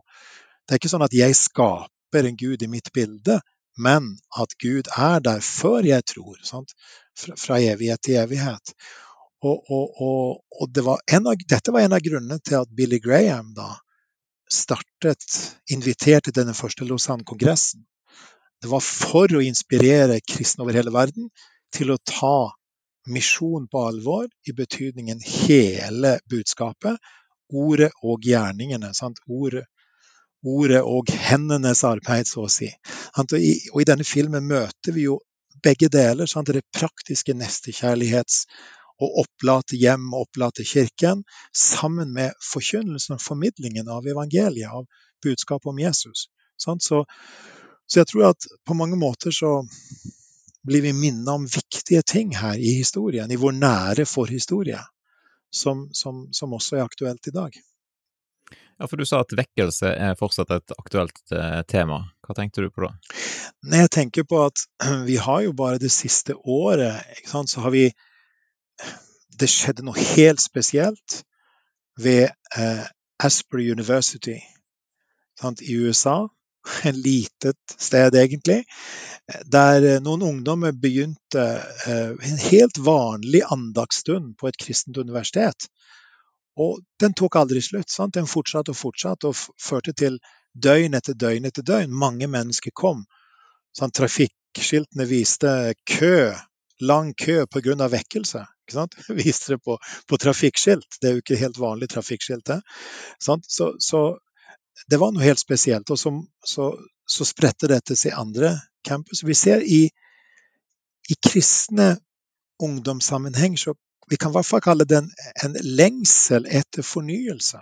Det 0.66 0.74
er 0.74 0.80
ikke 0.82 0.90
sånn 0.90 1.06
at 1.06 1.14
jeg 1.14 1.36
skaper 1.38 1.92
en 2.16 2.38
Gud 2.38 2.64
i 2.64 2.68
mitt 2.68 2.92
bilde, 2.94 3.40
men 3.78 4.18
at 4.42 4.56
Gud 4.60 4.90
er 4.98 5.20
der 5.24 5.44
før 5.46 5.86
jeg 5.86 6.06
tror. 6.06 6.40
Sant? 6.44 6.74
Fra, 7.16 7.60
evighet 7.60 8.02
til 8.04 8.20
evighet. 8.20 8.74
Og, 9.42 9.64
og, 9.72 10.02
og, 10.04 10.42
og 10.62 10.74
det 10.76 10.84
var 10.84 11.00
av, 11.00 11.46
dette 11.48 11.72
var 11.72 11.86
en 11.86 11.96
av 11.96 12.04
grunnene 12.04 12.40
til 12.44 12.60
at 12.60 12.74
Billy 12.76 13.00
Graham 13.04 13.54
da 13.56 13.70
startet, 14.50 15.56
inviterte 15.70 16.34
til 16.34 16.48
den 16.48 16.58
første 16.58 16.88
Lausanne-kongressen. 16.90 17.86
Det 18.60 18.72
var 18.72 18.84
for 18.84 19.32
å 19.32 19.44
inspirere 19.46 20.20
kristne 20.28 20.66
over 20.66 20.76
hele 20.76 20.92
verden 20.92 21.30
til 21.72 21.94
å 21.94 22.02
ta 22.04 22.50
misjon 23.10 23.70
på 23.72 23.86
alvor 23.88 24.28
i 24.50 24.56
betydningen 24.58 25.22
hele 25.24 26.18
budskapet. 26.30 26.98
Ordet 27.50 27.94
og 28.04 28.26
gjerningene. 28.26 28.92
Ordet, 29.30 29.64
ordet, 30.46 30.82
og 30.84 31.10
hendenes 31.12 31.84
arbeid, 31.84 32.28
så 32.28 32.46
å 32.46 32.52
si. 32.52 32.70
Og 33.18 33.36
i, 33.40 33.88
denne 33.88 34.08
filmen 34.08 34.48
møter 34.48 34.96
vi 34.96 35.08
jo 35.08 35.20
begge 35.64 35.90
deler. 35.92 36.30
Sant? 36.30 36.52
Det 36.52 36.66
praktiske 36.76 37.36
nestekjærlighets 37.36 38.46
og 39.00 39.22
opplate 39.24 39.78
hjem 39.80 40.10
og 40.12 40.28
opplate 40.28 40.66
kirken, 40.68 41.24
sammen 41.56 42.12
med 42.16 42.36
forkynnelsen 42.44 43.16
og 43.16 43.24
formidlingen 43.24 43.88
av 43.92 44.08
evangeliet, 44.08 44.68
av 44.68 44.88
budskapet 45.24 45.72
om 45.72 45.80
Jesus. 45.80 46.28
Så, 46.60 46.76
så, 46.84 47.06
jeg 47.96 48.10
tror 48.12 48.32
at 48.34 48.50
på 48.68 48.76
mange 48.76 49.00
måter 49.00 49.32
så 49.32 49.62
blir 50.68 50.84
vi 50.84 50.94
minnet 50.94 51.32
om 51.32 51.48
viktige 51.48 52.04
ting 52.04 52.36
her 52.36 52.60
i 52.60 52.76
historien, 52.82 53.32
i 53.32 53.40
vår 53.40 53.56
nære 53.56 54.06
forhistorie, 54.06 54.82
som, 55.50 55.88
som, 55.96 56.28
som 56.36 56.54
også 56.54 56.78
er 56.78 56.84
aktuelt 56.84 57.32
i 57.32 57.36
dag. 57.36 57.56
Ja, 58.80 58.88
for 58.88 58.98
du 58.98 59.06
sa 59.06 59.20
at 59.26 59.34
vekkelse 59.36 59.92
er 59.92 60.16
fortsatt 60.20 60.52
et 60.56 60.74
aktuelt 60.78 61.18
eh, 61.36 61.62
tema. 61.68 62.00
Hva 62.24 62.36
tenkte 62.38 62.64
du 62.64 62.70
på 62.72 62.86
da? 62.86 62.94
Nei, 63.68 63.82
jeg 63.84 63.92
tenker 63.92 64.28
på 64.28 64.40
at 64.46 64.64
vi 65.10 65.18
har 65.20 65.42
jo 65.44 65.56
bare 65.58 65.82
det 65.82 65.92
siste 65.92 66.38
året, 66.40 67.04
ikke 67.18 67.34
sant, 67.34 67.52
så 67.52 67.66
har 67.66 67.76
vi 67.76 67.90
Det 69.40 69.48
skjedde 69.48 69.86
noe 69.88 69.96
helt 69.96 70.42
spesielt 70.44 71.22
ved 72.00 72.28
eh, 72.56 72.88
Asper 73.24 73.60
University 73.60 74.40
sant, 75.40 75.62
i 75.62 75.76
USA. 75.76 76.28
En 76.84 76.96
litet 77.02 77.76
sted, 77.80 78.16
egentlig. 78.16 78.64
Der 79.46 79.84
eh, 79.84 80.02
noen 80.04 80.24
ungdommer 80.28 80.76
begynte 80.76 81.46
eh, 81.88 82.12
en 82.16 82.42
helt 82.50 82.80
vanlig 82.84 83.44
andagsstund 83.48 84.36
på 84.40 84.50
et 84.50 84.60
kristent 84.60 85.00
universitet. 85.00 85.70
Og 86.60 86.82
den 87.00 87.16
tok 87.16 87.38
aldri 87.40 87.62
slutt. 87.64 87.90
Sant? 87.92 88.18
Den 88.18 88.28
fortsatte 88.28 88.74
og 88.74 88.80
fortsatte 88.80 89.32
og 89.32 89.40
førte 89.62 89.94
til 89.96 90.20
døgn 90.54 90.98
etter 90.98 91.16
døgn 91.16 91.48
etter 91.48 91.66
døgn. 91.66 91.96
Mange 91.96 92.28
mennesker 92.28 92.76
kom. 92.76 93.06
Sant? 93.76 93.96
Trafikkskiltene 93.96 95.08
viste 95.08 95.74
kø, 95.88 96.34
lang 96.84 97.14
kø 97.16 97.46
pga. 97.48 97.88
vekkelse. 97.88 98.46
Ikke? 98.70 98.88
Viste 99.24 99.56
det 99.56 99.64
på, 99.64 99.80
på, 100.08 100.18
trafikkskilt. 100.18 101.00
Det 101.02 101.10
er 101.10 101.16
jo 101.16 101.24
ikke 101.24 101.40
helt 101.40 101.60
vanlig 101.60 101.90
trafikkskilt. 101.90 102.52
Så, 103.20 103.40
så, 103.80 104.02
det 104.90 105.00
var 105.00 105.14
noe 105.14 105.24
helt 105.24 105.42
spesielt. 105.42 105.90
Og 105.90 106.00
så, 106.00 106.14
så, 106.46 106.70
så 107.08 107.26
spredte 107.26 107.72
dette 107.72 107.98
seg 107.98 108.18
andre 108.18 108.58
campus. 108.86 109.24
Vi 109.26 109.34
ser 109.34 109.64
i, 109.66 109.88
i 111.10 111.18
kristne 111.24 111.96
ungdomssammenheng 112.60 113.58
så 113.58 113.74
vi 114.10 114.18
kan 114.18 114.32
i 114.32 114.38
hvert 114.38 114.48
fall 114.48 114.64
kalle 114.66 114.88
den 114.90 115.10
en, 115.10 115.56
en 115.56 115.58
lengsel 115.64 116.48
etter 116.50 116.86
fornyelse. 116.86 117.62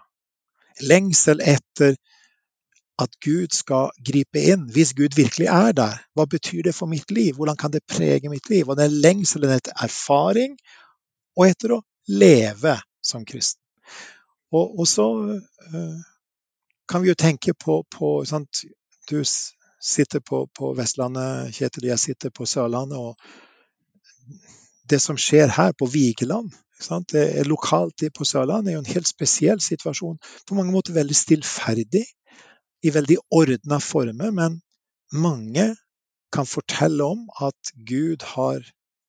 Lengsel 0.87 1.41
etter 1.43 1.97
at 2.97 3.13
Gud 3.21 3.53
skal 3.53 3.91
gripe 4.05 4.41
inn, 4.41 4.65
hvis 4.73 4.95
Gud 4.97 5.17
virkelig 5.17 5.47
er 5.53 5.75
der. 5.77 5.99
Hva 6.17 6.25
betyr 6.29 6.63
det 6.65 6.75
for 6.75 6.89
mitt 6.89 7.11
liv? 7.13 7.35
Hvordan 7.37 7.57
kan 7.59 7.73
det 7.73 7.85
prege 7.85 8.29
mitt 8.29 8.49
liv? 8.49 8.69
Og 8.69 8.77
den 8.79 8.95
lengselen 9.03 9.53
etter 9.53 9.75
erfaring 9.83 10.57
og 11.37 11.45
etter 11.45 11.75
å 11.77 11.83
leve 12.09 12.77
som 13.03 13.25
kristen. 13.27 13.61
Og, 14.55 14.79
og 14.79 14.87
så 14.87 15.05
uh, 15.13 15.99
kan 16.89 17.03
vi 17.03 17.11
jo 17.11 17.19
tenke 17.19 17.53
på, 17.53 17.83
på 17.91 18.13
sant? 18.25 18.63
Du 19.07 19.21
sitter 19.23 20.19
på, 20.19 20.47
på, 20.55 20.73
Vestlandet, 20.75 21.53
Kjetil, 21.55 21.91
jeg 21.91 21.99
sitter 21.99 22.33
på 22.33 22.47
Sørlandet. 22.49 22.97
og 22.97 23.15
Det 24.89 24.99
som 25.03 25.17
skjer 25.19 25.51
her 25.51 25.73
på 25.77 25.89
Vigeland 25.91 26.53
Lokalt 27.45 28.03
på 28.13 28.25
Sørlandet 28.25 28.71
er 28.71 28.75
jo 28.75 28.83
en 28.83 28.93
helt 28.93 29.09
spesiell 29.09 29.59
situasjon. 29.59 30.19
På 30.47 30.55
mange 30.55 30.71
måter 30.71 30.93
veldig 30.93 31.15
stillferdig 31.17 32.03
i 32.85 32.93
veldig 32.93 33.17
ordna 33.33 33.79
former, 33.81 34.31
men 34.31 34.61
mange 35.11 35.73
kan 36.31 36.45
fortelle 36.45 37.03
om 37.03 37.25
at 37.41 37.73
Gud 37.75 38.21
har 38.35 38.61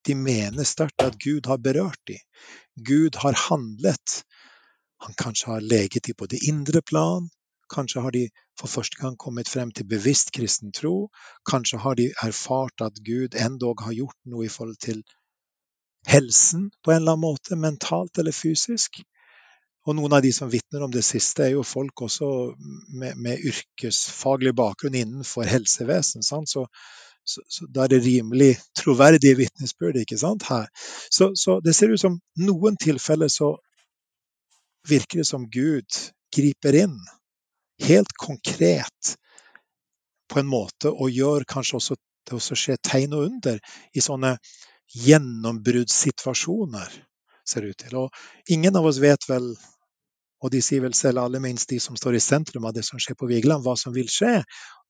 De 0.07 0.15
mener 0.15 0.65
sterkt 0.65 1.03
at 1.03 1.19
Gud 1.21 1.47
har 1.47 1.59
berørt 1.59 2.01
dem. 2.07 2.21
Gud 2.81 3.19
har 3.21 3.35
handlet. 3.37 4.23
Han 5.05 5.15
kanskje 5.19 5.51
har 5.51 5.61
leget 5.61 6.07
dem 6.07 6.15
på 6.17 6.27
det 6.27 6.39
indre 6.49 6.81
plan. 6.81 7.29
Kanskje 7.69 8.01
har 8.01 8.11
de 8.11 8.23
for 8.59 8.69
første 8.69 8.97
gang 8.97 9.19
kommet 9.19 9.49
frem 9.49 9.71
til 9.71 9.85
bevisst 9.85 10.33
kristen 10.33 10.73
tro. 10.73 11.11
Kanskje 11.51 11.83
har 11.83 11.99
de 11.99 12.09
erfart 12.23 12.81
at 12.81 13.03
Gud 13.05 13.37
endog 13.37 13.83
har 13.85 13.93
gjort 13.93 14.17
noe 14.25 14.47
i 14.47 14.53
forhold 14.55 14.79
til 14.81 15.03
helsen 16.07 16.71
på 16.85 16.93
en 16.93 17.03
eller 17.03 17.13
annen 17.13 17.27
måte, 17.27 17.57
mentalt 17.57 18.19
eller 18.19 18.33
fysisk. 18.33 19.01
Og 19.89 19.97
noen 19.97 20.13
av 20.19 20.23
de 20.23 20.33
som 20.35 20.51
vitner 20.53 20.85
om 20.85 20.93
det 20.93 21.05
siste, 21.07 21.47
er 21.47 21.55
jo 21.57 21.65
folk 21.65 22.03
også 22.05 22.29
med, 23.01 23.17
med 23.17 23.45
yrkesfaglig 23.51 24.53
bakgrunn 24.57 24.99
innenfor 24.99 25.49
helsevesen. 25.49 26.23
Så, 26.23 26.43
så, 27.25 27.45
så, 27.49 27.69
da 27.73 27.87
er 27.87 27.95
det 27.95 28.03
rimelig 28.05 28.51
troverdige 28.77 29.39
vitnesbyrd 29.39 30.03
ikke 30.03 30.21
sant, 30.21 30.45
her. 30.51 30.69
Så, 31.11 31.33
så, 31.35 31.61
det 31.65 31.77
ser 31.77 31.95
ut 31.95 32.03
som 32.03 32.21
noen 32.45 32.77
tilfeller 32.81 33.33
så 33.33 33.55
virker 34.89 35.23
det 35.23 35.29
som 35.29 35.49
Gud 35.53 36.03
griper 36.35 36.77
inn 36.85 36.99
helt 37.85 38.13
konkret 38.21 39.15
på 40.29 40.41
en 40.41 40.49
måte, 40.51 40.91
og 40.91 41.11
gjør 41.11 41.47
kanskje 41.49 41.79
også 41.79 41.97
det 42.29 42.37
også 42.37 42.57
skjer 42.61 42.81
tegn 42.85 43.15
og 43.17 43.25
under 43.25 43.57
i 43.97 44.03
sånne 44.05 44.35
gjennombruddssituasjoner, 44.95 46.89
ser 47.49 47.61
det 47.65 47.69
ut 47.75 47.83
til. 47.85 47.97
Og 47.97 48.55
ingen 48.55 48.77
av 48.77 48.87
oss 48.89 49.01
vet 49.03 49.29
vel 49.29 49.53
og 50.39 50.53
de 50.55 50.61
sier 50.63 50.85
vel 50.85 50.95
selv, 50.95 51.19
aller 51.19 51.43
minst 51.43 51.71
de 51.73 51.81
som 51.83 51.97
står 51.99 52.15
i 52.15 52.23
sentrum 52.23 52.69
av 52.69 52.75
det 52.77 52.85
som 52.87 53.01
skjer 53.03 53.17
på 53.19 53.27
Vigeland, 53.27 53.65
hva 53.65 53.75
som 53.79 53.95
vil 53.95 54.07
skje, 54.13 54.37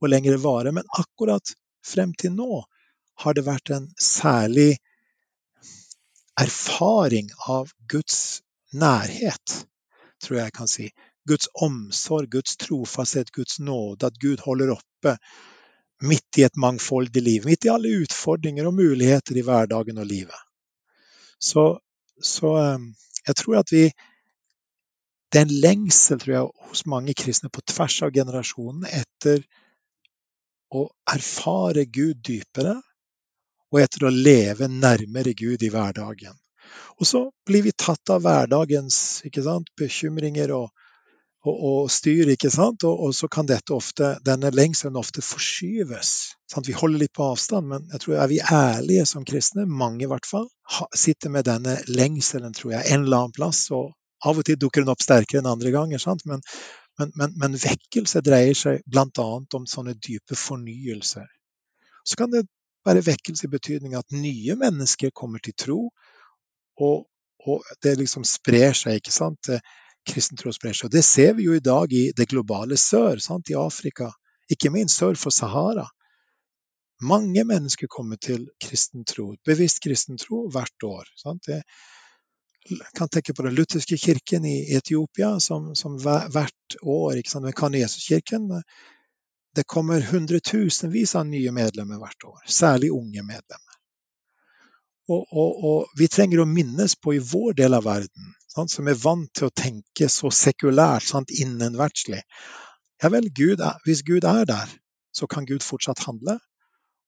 og 0.00 0.10
lengre 0.12 0.36
vare. 0.42 0.74
Men 0.76 0.84
akkurat 1.00 1.54
frem 1.84 2.12
til 2.20 2.34
nå 2.36 2.62
har 3.22 3.34
det 3.34 3.46
vært 3.46 3.72
en 3.74 3.88
særlig 3.96 4.76
erfaring 6.38 7.32
av 7.50 7.72
Guds 7.90 8.42
nærhet, 8.76 9.62
tror 10.22 10.38
jeg 10.38 10.50
jeg 10.50 10.56
kan 10.58 10.70
si. 10.70 10.90
Guds 11.28 11.48
omsorg, 11.54 12.28
Guds 12.30 12.56
trofasthet, 12.60 13.32
Guds 13.32 13.58
nåde. 13.58 14.06
At 14.06 14.20
Gud 14.20 14.44
holder 14.44 14.76
oppe 14.76 15.16
midt 16.02 16.38
i 16.38 16.44
et 16.46 16.56
mangfoldig 16.60 17.22
liv. 17.22 17.46
Midt 17.48 17.66
i 17.66 17.72
alle 17.72 17.94
utfordringer 18.04 18.68
og 18.68 18.76
muligheter 18.78 19.38
i 19.38 19.44
hverdagen 19.46 19.98
og 19.98 20.06
livet. 20.06 20.44
Så, 21.38 21.78
så 22.22 22.54
eh, 22.60 22.86
jeg 23.26 23.40
tror 23.42 23.60
at 23.62 23.72
vi 23.74 23.88
det 25.28 25.42
er 25.42 25.44
en 25.44 25.58
lengsel, 25.60 26.20
tror 26.20 26.32
jeg, 26.32 26.50
hos 26.70 26.86
mange 26.88 27.12
kristne 27.12 27.50
på 27.52 27.60
tvers 27.68 27.98
av 28.06 28.14
generasjonen 28.16 28.86
etter 28.88 29.42
å 30.72 30.86
erfare 31.12 31.84
Gud 31.84 32.22
dypere, 32.24 32.78
og 33.68 33.80
etter 33.82 34.06
å 34.08 34.12
leve 34.12 34.70
nærmere 34.72 35.34
Gud 35.36 35.60
i 35.64 35.68
hverdagen. 35.72 36.32
Og 36.96 37.08
så 37.10 37.20
blir 37.46 37.66
vi 37.66 37.74
tatt 37.76 38.08
av 38.12 38.24
hverdagens 38.24 38.96
sant, 39.20 39.68
bekymringer 39.76 40.54
og, 40.56 40.72
og, 41.48 41.60
og, 41.68 41.90
styr, 41.92 42.28
ikke 42.34 42.50
sant? 42.52 42.84
Og, 42.88 43.04
og, 43.06 43.14
så 43.16 43.28
kan 43.32 43.48
dette 43.48 43.74
ofte, 43.74 44.14
denne 44.26 44.50
lengselen 44.54 44.98
ofte 45.00 45.24
forskyves. 45.24 46.12
Sant? 46.50 46.68
Vi 46.68 46.76
holder 46.76 47.04
litt 47.04 47.14
på 47.16 47.30
avstand, 47.32 47.70
men 47.72 47.86
jeg 47.92 48.04
tror 48.04 48.18
er 48.18 48.30
vi 48.30 48.42
ærlige 48.42 49.06
som 49.08 49.26
kristne, 49.28 49.64
mange 49.66 50.04
i 50.04 50.10
hvert 50.10 50.28
fall, 50.28 50.48
sitter 50.94 51.32
med 51.32 51.48
denne 51.48 51.78
lengselen, 51.88 52.56
tror 52.56 52.76
jeg, 52.76 52.86
en 52.92 53.06
eller 53.06 53.24
annen 53.24 53.36
plass. 53.38 53.66
og 53.72 53.94
av 54.26 54.38
og 54.38 54.46
til 54.46 54.58
dukker 54.58 54.82
den 54.82 54.92
opp 54.92 55.02
sterkere 55.02 55.42
enn 55.42 55.50
andre 55.50 55.72
ganger. 55.74 56.02
Men, 56.26 56.42
men, 56.98 57.12
men, 57.14 57.34
men, 57.38 57.58
vekkelse 57.62 58.22
dreier 58.26 58.56
seg 58.58 58.82
bl.a. 58.86 59.26
om 59.54 59.66
sånne 59.70 59.94
dype 59.94 60.38
fornyelser. 60.38 61.28
Så 62.04 62.18
kan 62.18 62.32
det 62.32 62.46
være 62.86 63.04
vekkelse 63.06 63.46
i 63.46 63.52
betydning 63.52 63.94
at 63.98 64.14
nye 64.14 64.56
mennesker 64.58 65.12
kommer 65.14 65.42
til 65.44 65.54
tro, 65.58 65.80
og, 66.78 67.06
og 67.46 67.70
det 67.84 67.98
liksom 68.00 68.24
sprer 68.26 68.74
seg. 68.76 69.00
ikke 69.00 69.14
sant? 69.14 69.50
Kristen 70.08 70.40
tro 70.40 70.52
sprer 70.54 70.76
seg. 70.76 70.90
Det 70.92 71.04
ser 71.04 71.34
vi 71.38 71.48
jo 71.48 71.54
i 71.56 71.64
dag 71.64 71.92
i 71.92 72.08
det 72.16 72.28
globale 72.30 72.78
sør, 72.80 73.20
sant? 73.22 73.50
i 73.52 73.58
Afrika. 73.58 74.10
Ikke 74.48 74.72
minst 74.72 75.00
sør 75.00 75.18
for 75.20 75.34
Sahara. 75.34 75.86
Mange 77.04 77.44
mennesker 77.46 77.86
kommer 77.86 78.18
til 78.18 78.48
kristen 78.58 79.04
tro, 79.06 79.30
bevisst 79.46 79.82
kristen 79.84 80.18
tro, 80.18 80.48
hvert 80.50 80.86
år. 80.88 81.10
Sant? 81.20 81.46
Det, 81.46 81.60
kan 82.94 83.08
tenke 83.08 83.34
på 83.34 83.42
den 83.42 83.54
lutherske 83.54 83.96
kirken 83.96 84.44
i 84.44 84.74
Etiopia, 84.76 85.40
som, 85.40 85.74
som 85.74 85.96
hvert 85.98 86.78
år 86.82 87.20
ikke 87.20 87.30
sant, 87.30 87.46
med 87.46 87.56
Kanesuskirken 87.56 88.50
Det 89.56 89.64
kommer 89.66 90.04
hundretusenvis 90.04 91.14
av 91.16 91.26
nye 91.26 91.50
medlemmer 91.52 91.98
hvert 91.98 92.24
år, 92.24 92.42
særlig 92.46 92.90
unge 92.92 93.22
medlemmer. 93.22 93.78
Og, 95.08 95.24
og, 95.32 95.64
og, 95.64 95.86
vi 95.96 96.06
trenger 96.12 96.42
å 96.42 96.46
minnes 96.46 96.94
på 97.00 97.14
i 97.16 97.22
vår 97.24 97.56
del 97.56 97.74
av 97.74 97.86
verden, 97.86 98.34
sant, 98.48 98.72
som 98.72 98.88
er 98.88 98.98
vant 98.98 99.30
til 99.36 99.48
å 99.48 99.54
tenke 99.54 100.10
så 100.12 100.32
sekulært, 100.34 101.06
sant, 101.08 101.32
innenverdslig. 101.32 102.20
Ja 103.02 103.10
vel, 103.14 103.30
Gud 103.34 103.62
er, 103.62 103.80
hvis 103.86 104.04
Gud 104.06 104.26
er 104.26 104.44
der, 104.48 104.70
så 105.14 105.28
kan 105.30 105.46
Gud 105.46 105.64
fortsatt 105.66 106.04
handle. 106.06 106.38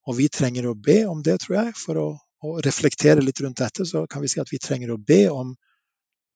Og 0.08 0.16
vi 0.18 0.30
trenger 0.32 0.70
å 0.70 0.78
be 0.78 1.02
om 1.08 1.22
det, 1.22 1.40
tror 1.42 1.58
jeg, 1.60 1.78
for 1.78 2.00
å 2.00 2.08
å 2.40 2.56
reflektere 2.64 3.24
litt 3.24 3.40
rundt 3.44 3.60
dette, 3.60 3.84
så 3.84 4.06
kan 4.08 4.22
vi 4.24 4.30
si 4.32 4.40
at 4.40 4.52
vi 4.52 4.60
trenger 4.62 4.94
å 4.94 5.00
be 5.12 5.26
om 5.32 5.52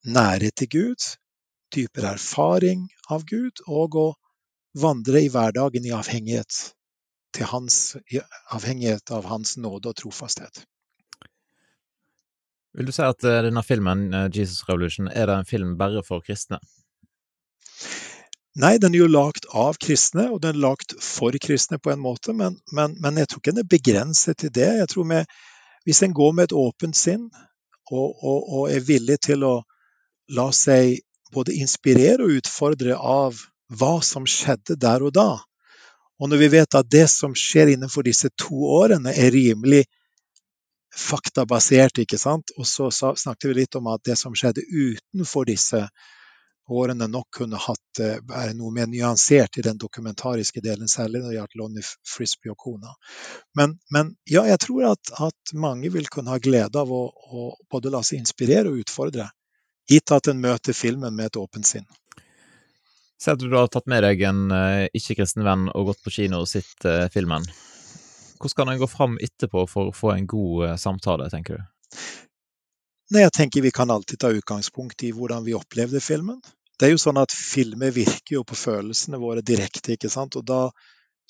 nærhet 0.05 0.57
til 0.61 0.71
Gud, 0.75 1.07
dypere 1.73 2.15
erfaring 2.19 2.85
av 3.15 3.25
Gud, 3.29 3.65
og 3.67 3.97
å 3.97 4.07
vandre 4.81 5.23
i 5.25 5.31
hverdagen 5.33 5.87
i 5.87 5.95
avhengighet, 5.97 6.75
hans, 7.51 7.97
i 8.13 8.21
avhengighet 8.55 9.11
av 9.17 9.25
Hans 9.27 9.57
nåde 9.59 9.91
og 9.91 9.97
trofasthet. 9.99 10.61
Vil 12.75 12.89
du 12.89 12.95
si 12.95 13.05
at 13.07 13.25
eh, 13.25 13.43
denne 13.47 13.63
filmen, 13.63 14.09
eh, 14.15 14.31
'Jesus 14.31 14.65
Revolution', 14.69 15.11
er 15.13 15.27
det 15.31 15.37
en 15.39 15.51
film 15.51 15.77
bare 15.79 16.03
for 16.07 16.25
kristne? 16.27 16.59
Nei, 18.55 18.77
den 18.79 18.95
er 18.95 19.03
jo 19.03 19.11
lagd 19.11 19.47
av 19.51 19.79
kristne, 19.83 20.29
og 20.31 20.41
den 20.43 20.55
er 20.55 20.63
lagd 20.63 20.95
for 21.03 21.35
kristne 21.43 21.81
på 21.83 21.91
en 21.91 22.03
måte, 22.03 22.35
men, 22.35 22.61
men, 22.73 22.95
men 23.03 23.19
jeg 23.19 23.31
tror 23.31 23.43
ikke 23.43 23.55
den 23.55 23.65
er 23.65 23.71
begrenset 23.71 24.39
til 24.43 24.53
det. 24.55 24.71
Jeg 24.83 24.91
tror 24.93 25.09
med, 25.11 25.27
Hvis 25.85 26.03
en 26.03 26.15
går 26.17 26.31
med 26.33 26.45
et 26.45 26.57
åpent 26.57 26.97
sinn 26.97 27.27
og, 27.91 28.15
og, 28.25 28.39
og, 28.49 28.71
er 28.73 28.81
villig 28.81 29.19
til 29.27 29.43
å 29.45 29.57
la 30.33 30.47
seg 30.57 31.03
både 31.35 31.53
inspirere 31.61 32.25
og 32.25 32.39
utfordre 32.39 32.97
av 32.97 33.43
hva 33.69 33.99
som 34.01 34.25
skjedde 34.25 34.79
der 34.81 35.05
og 35.05 35.13
da, 35.13 35.43
og 36.23 36.31
når 36.31 36.41
vi 36.41 36.49
vet 36.55 36.79
at 36.79 36.89
det 36.89 37.05
som 37.11 37.35
skjer 37.37 37.75
innenfor 37.75 38.07
disse 38.07 38.31
to 38.39 38.65
årene, 38.79 39.13
er 39.13 39.35
rimelig 39.35 39.83
faktabasert, 40.97 41.99
ikke 42.05 42.19
sant? 42.21 42.55
og 42.59 42.67
så 42.67 42.91
snakket 42.93 43.49
vi 43.51 43.55
litt 43.63 43.79
om 43.79 43.89
at 43.93 44.05
det 44.07 44.19
som 44.19 44.35
skjedde 44.37 44.67
utenfor 44.71 45.49
disse 45.49 45.87
årene 46.71 47.07
nok 47.09 47.27
kunne 47.39 47.59
hatt 47.61 48.01
eh, 48.01 48.21
være 48.29 48.55
noe 48.57 48.73
mer 48.73 48.87
nyansert 48.89 49.59
i 49.61 49.65
den 49.65 49.79
dokumentariske 49.81 50.63
delen, 50.65 50.89
særlig 50.89 51.21
når 51.21 51.31
det 51.31 51.37
gjaldt 51.39 51.59
Lonnie 51.61 51.85
Frisbee 52.09 52.55
og 52.55 52.59
kona. 52.61 52.95
Men, 53.59 53.77
men, 53.93 54.15
ja, 54.31 54.47
jeg 54.49 54.63
tror 54.65 54.95
at, 54.95 55.13
at, 55.29 55.53
mange 55.53 55.93
vil 55.93 56.09
kunne 56.13 56.33
ha 56.33 56.41
glede 56.41 56.81
av 56.81 56.93
å, 56.93 57.03
å, 57.11 57.51
både 57.71 57.93
la 57.93 58.01
seg 58.07 58.23
inspirere 58.23 58.73
og 58.73 58.81
utfordre, 58.85 59.29
gitt 59.91 60.15
at 60.17 60.33
en 60.33 60.41
møter 60.41 60.77
filmen 60.77 61.13
med 61.13 61.33
et 61.33 61.41
åpent 61.41 61.69
sinn. 61.69 61.87
Si 63.21 63.31
at 63.31 63.41
du 63.41 63.53
har 63.53 63.69
tatt 63.73 63.87
med 63.89 64.03
deg 64.05 64.25
en 64.27 64.49
uh, 64.53 64.87
ikke-kristen 64.97 65.45
venn 65.47 65.69
og 65.73 65.93
gått 65.93 66.03
på 66.05 66.13
kino 66.17 66.43
og 66.43 66.51
sett 66.51 66.89
uh, 66.89 67.07
filmen. 67.13 67.45
Hvordan 68.41 68.57
kan 68.57 68.73
en 68.73 68.83
gå 68.83 68.89
fram 68.91 69.17
etterpå 69.23 69.67
for 69.71 69.91
å 69.91 69.95
få 69.95 70.13
en 70.15 70.27
god 70.31 70.65
uh, 70.65 70.77
samtale, 70.81 71.31
tenker 71.33 71.61
du? 71.61 72.01
Nei, 73.15 73.23
jeg 73.23 73.35
tenker 73.37 73.63
Vi 73.63 73.73
kan 73.75 73.93
alltid 73.93 74.21
ta 74.21 74.33
utgangspunkt 74.35 75.05
i 75.07 75.13
hvordan 75.15 75.45
vi 75.47 75.55
opplevde 75.55 76.01
filmen. 76.01 76.41
Det 76.79 76.89
er 76.89 76.95
jo 76.95 77.01
sånn 77.01 77.21
at 77.21 77.35
Filmer 77.35 77.93
virker 77.95 78.41
jo 78.41 78.43
på 78.47 78.57
følelsene 78.59 79.21
våre 79.23 79.45
direkte. 79.47 79.95
ikke 79.95 80.11
sant? 80.11 80.37
Og 80.37 80.45
Da 80.45 80.71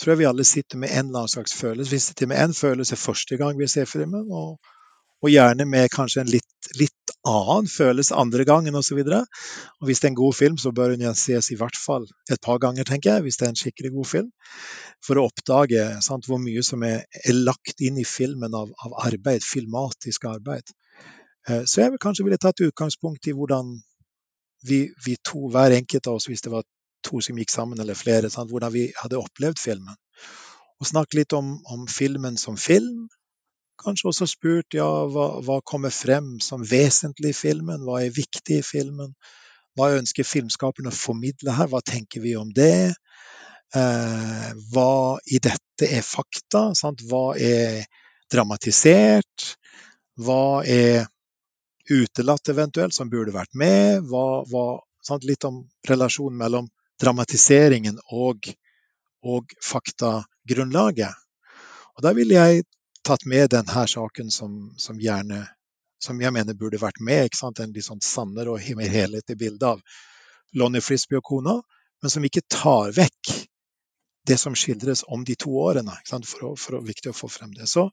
tror 0.00 0.14
jeg 0.14 0.22
vi 0.22 0.28
alle 0.30 0.44
sitter 0.48 0.80
med 0.80 0.90
en 0.90 1.08
eller 1.08 1.24
annen 1.24 1.34
slags 1.34 1.52
følelse. 1.54 1.90
Vi 1.90 2.00
sitter 2.00 2.30
med 2.30 2.40
en 2.40 2.54
følelse 2.54 2.96
første 2.96 3.36
gang 3.36 3.58
vi 3.58 3.68
ser 3.68 3.84
filmen, 3.86 4.30
og, 4.32 4.56
og 5.22 5.30
gjerne 5.30 5.66
med 5.68 5.92
kanskje 5.92 6.24
en 6.24 6.32
litt, 6.32 6.70
litt 6.80 7.14
annen 7.28 7.68
følelse 7.70 8.16
andre 8.18 8.46
gangen 8.48 8.74
osv. 8.80 9.02
Hvis 9.84 10.00
det 10.00 10.08
er 10.08 10.12
en 10.12 10.18
god 10.22 10.34
film, 10.34 10.58
så 10.58 10.72
bør 10.72 10.96
den 10.96 11.14
ses 11.14 11.50
i 11.52 11.58
hvert 11.60 11.78
fall 11.78 12.08
et 12.30 12.42
par 12.42 12.58
ganger, 12.58 12.88
tenker 12.88 13.14
jeg, 13.14 13.26
hvis 13.26 13.38
det 13.38 13.46
er 13.46 13.54
en 13.54 13.62
skikkelig 13.62 13.92
god 13.98 14.10
film. 14.16 14.32
For 15.04 15.18
å 15.18 15.26
oppdage 15.28 15.83
sant, 16.04 16.28
hvor 16.28 16.40
mye 16.42 16.62
som 16.64 16.85
er, 16.87 17.02
er, 17.24 17.35
lagt 17.35 17.83
inn 17.85 17.98
i 18.00 18.07
filmen 18.09 18.54
av, 18.54 18.70
av 18.87 18.94
arbeid, 19.07 19.44
filmatisk 19.44 20.28
arbeid. 20.30 20.70
Eh, 21.48 21.64
så 21.68 21.83
jeg 21.83 21.94
vil 21.94 22.02
kanskje 22.02 22.24
ville 22.28 22.40
tatt 22.40 22.62
utgangspunkt 22.64 23.28
i 23.28 23.35
hvordan 23.37 23.74
vi, 24.64 24.87
vi, 25.04 25.16
to, 25.20 25.48
hver 25.52 25.76
enkelt 25.76 26.09
av 26.09 26.20
oss, 26.20 26.28
hvis 26.30 26.44
det 26.44 26.52
var 26.54 26.64
to 27.04 27.20
som 27.20 27.38
gikk 27.38 27.52
sammen 27.52 27.80
eller 27.80 27.98
flere, 27.98 28.30
sant? 28.33 28.50
hvordan 28.50 28.72
vi 28.72 28.87
hadde 28.96 29.20
opplevd 29.20 29.61
filmen. 29.61 29.98
Og 30.80 30.88
snakke 30.88 31.20
litt 31.20 31.37
om, 31.37 31.59
om, 31.70 31.85
filmen 31.90 32.38
som 32.40 32.57
film. 32.61 33.07
Kanskje 33.80 34.09
også 34.11 34.28
spurt 34.30 34.76
ja, 34.76 34.87
hva, 35.11 35.26
hva, 35.44 35.61
kommer 35.66 35.92
frem 35.92 36.38
som 36.42 36.64
vesentlig 36.64 37.35
i 37.35 37.37
filmen, 37.37 37.85
hva 37.85 38.00
er 38.02 38.14
viktig 38.14 38.61
i 38.61 38.66
filmen? 38.66 39.12
Hva 39.74 39.90
ønsker 39.98 40.26
filmskaperne 40.26 40.92
å 40.92 40.96
formidle 40.96 41.57
her, 41.57 41.68
hva 41.70 41.83
tenker 41.85 42.22
vi 42.22 42.37
om 42.38 42.52
det? 42.54 42.94
Eh, 43.74 44.50
hva 44.70 45.18
i 45.26 45.40
dette 45.42 45.88
er 45.88 46.04
fakta? 46.06 46.68
Sant? 46.78 47.02
Hva 47.10 47.34
er 47.34 47.82
dramatisert? 48.30 49.54
Hva 50.14 50.62
er 50.62 51.08
utelatt 51.90 52.48
eventuelt, 52.48 52.94
som 52.94 53.10
burde 53.10 53.34
vært 53.34 53.54
med. 53.58 54.04
Hva, 54.08 54.44
hva, 54.48 54.66
litt 55.26 55.44
om 55.44 55.64
relasjonen 55.88 56.38
mellom 56.38 56.68
dramatiseringen 57.02 57.98
og, 58.14 58.48
og 59.26 59.56
faktagrunnlaget. 59.62 61.12
Og 61.94 62.02
Da 62.02 62.14
ville 62.16 62.38
jeg 62.38 62.64
tatt 63.04 63.26
med 63.26 63.50
denne 63.52 63.87
saken 63.90 64.30
som, 64.30 64.70
som, 64.78 65.00
gjerne, 65.00 65.42
som 66.00 66.20
jeg 66.20 66.32
mener 66.32 66.54
burde 66.54 66.80
vært 66.80 67.00
med. 67.00 67.26
ikke 67.26 67.42
sant, 67.42 67.60
En 67.60 67.74
litt 67.74 67.87
sånn 67.87 68.02
sannere 68.02 68.54
og 68.54 68.76
mer 68.78 68.88
helhetlig 68.88 69.37
bilde 69.38 69.74
av 69.74 69.82
Lonnie 70.54 70.80
Frisbee 70.80 71.18
og 71.18 71.26
kona, 71.26 71.58
men 72.02 72.10
som 72.10 72.24
ikke 72.24 72.46
tar 72.48 72.94
vekk 72.94 73.34
det 74.26 74.38
som 74.40 74.56
skildres 74.56 75.04
om 75.08 75.24
de 75.24 75.37
to 75.37 75.52
årene. 75.60 75.96
For, 76.08 76.50
å, 76.50 76.56
for 76.56 76.78
å, 76.78 76.84
viktig 76.84 77.12
å 77.12 77.16
få 77.16 77.28
frem 77.28 77.52
det. 77.56 77.68
Så, 77.70 77.90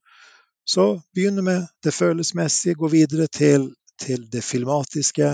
så 0.63 0.93
begynne 1.15 1.43
med 1.45 1.67
det 1.83 1.93
følelsesmessige, 1.95 2.79
gå 2.79 2.91
videre 2.93 3.27
til 3.27 3.71
til 4.01 4.27
det 4.31 4.43
filmatiske. 4.43 5.29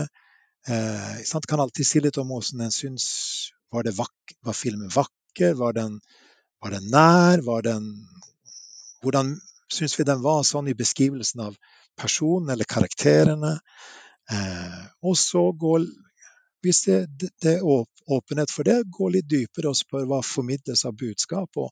Eh? 0.68 1.42
Kan 1.48 1.64
alltid 1.64 1.88
si 1.88 2.02
litt 2.04 2.20
om 2.22 2.32
hvordan 2.32 2.68
en 2.68 2.74
syns 2.74 3.08
var, 3.72 3.88
var, 3.98 4.56
filmen 4.56 4.92
vakker? 4.94 5.56
Var 5.60 5.78
den, 5.78 6.00
var 6.64 6.76
den 6.76 6.90
nær? 6.92 7.44
Var 7.46 7.68
den, 7.70 7.92
hvordan 9.04 9.36
syns 9.74 9.98
vi 10.00 10.08
den 10.08 10.24
var 10.24 10.44
sånn 10.48 10.72
i 10.72 10.78
beskrivelsen 10.78 11.46
av 11.48 11.56
personen 12.00 12.52
eller 12.54 12.70
karakterene? 12.70 13.58
Eh, 14.32 14.84
og 15.08 15.16
så 15.20 15.50
gå 15.56 15.78
hvis 16.66 16.82
det, 16.88 16.98
det, 17.42 17.54
er 17.58 17.66
åpenhet 17.66 18.52
for 18.52 18.68
det, 18.68 18.82
gå 18.92 19.12
litt 19.14 19.30
dypere 19.30 19.72
og 19.72 19.78
spør 19.78 20.08
hva 20.10 20.22
formidles 20.26 20.86
av 20.88 20.96
budskap, 20.98 21.60
og 21.60 21.70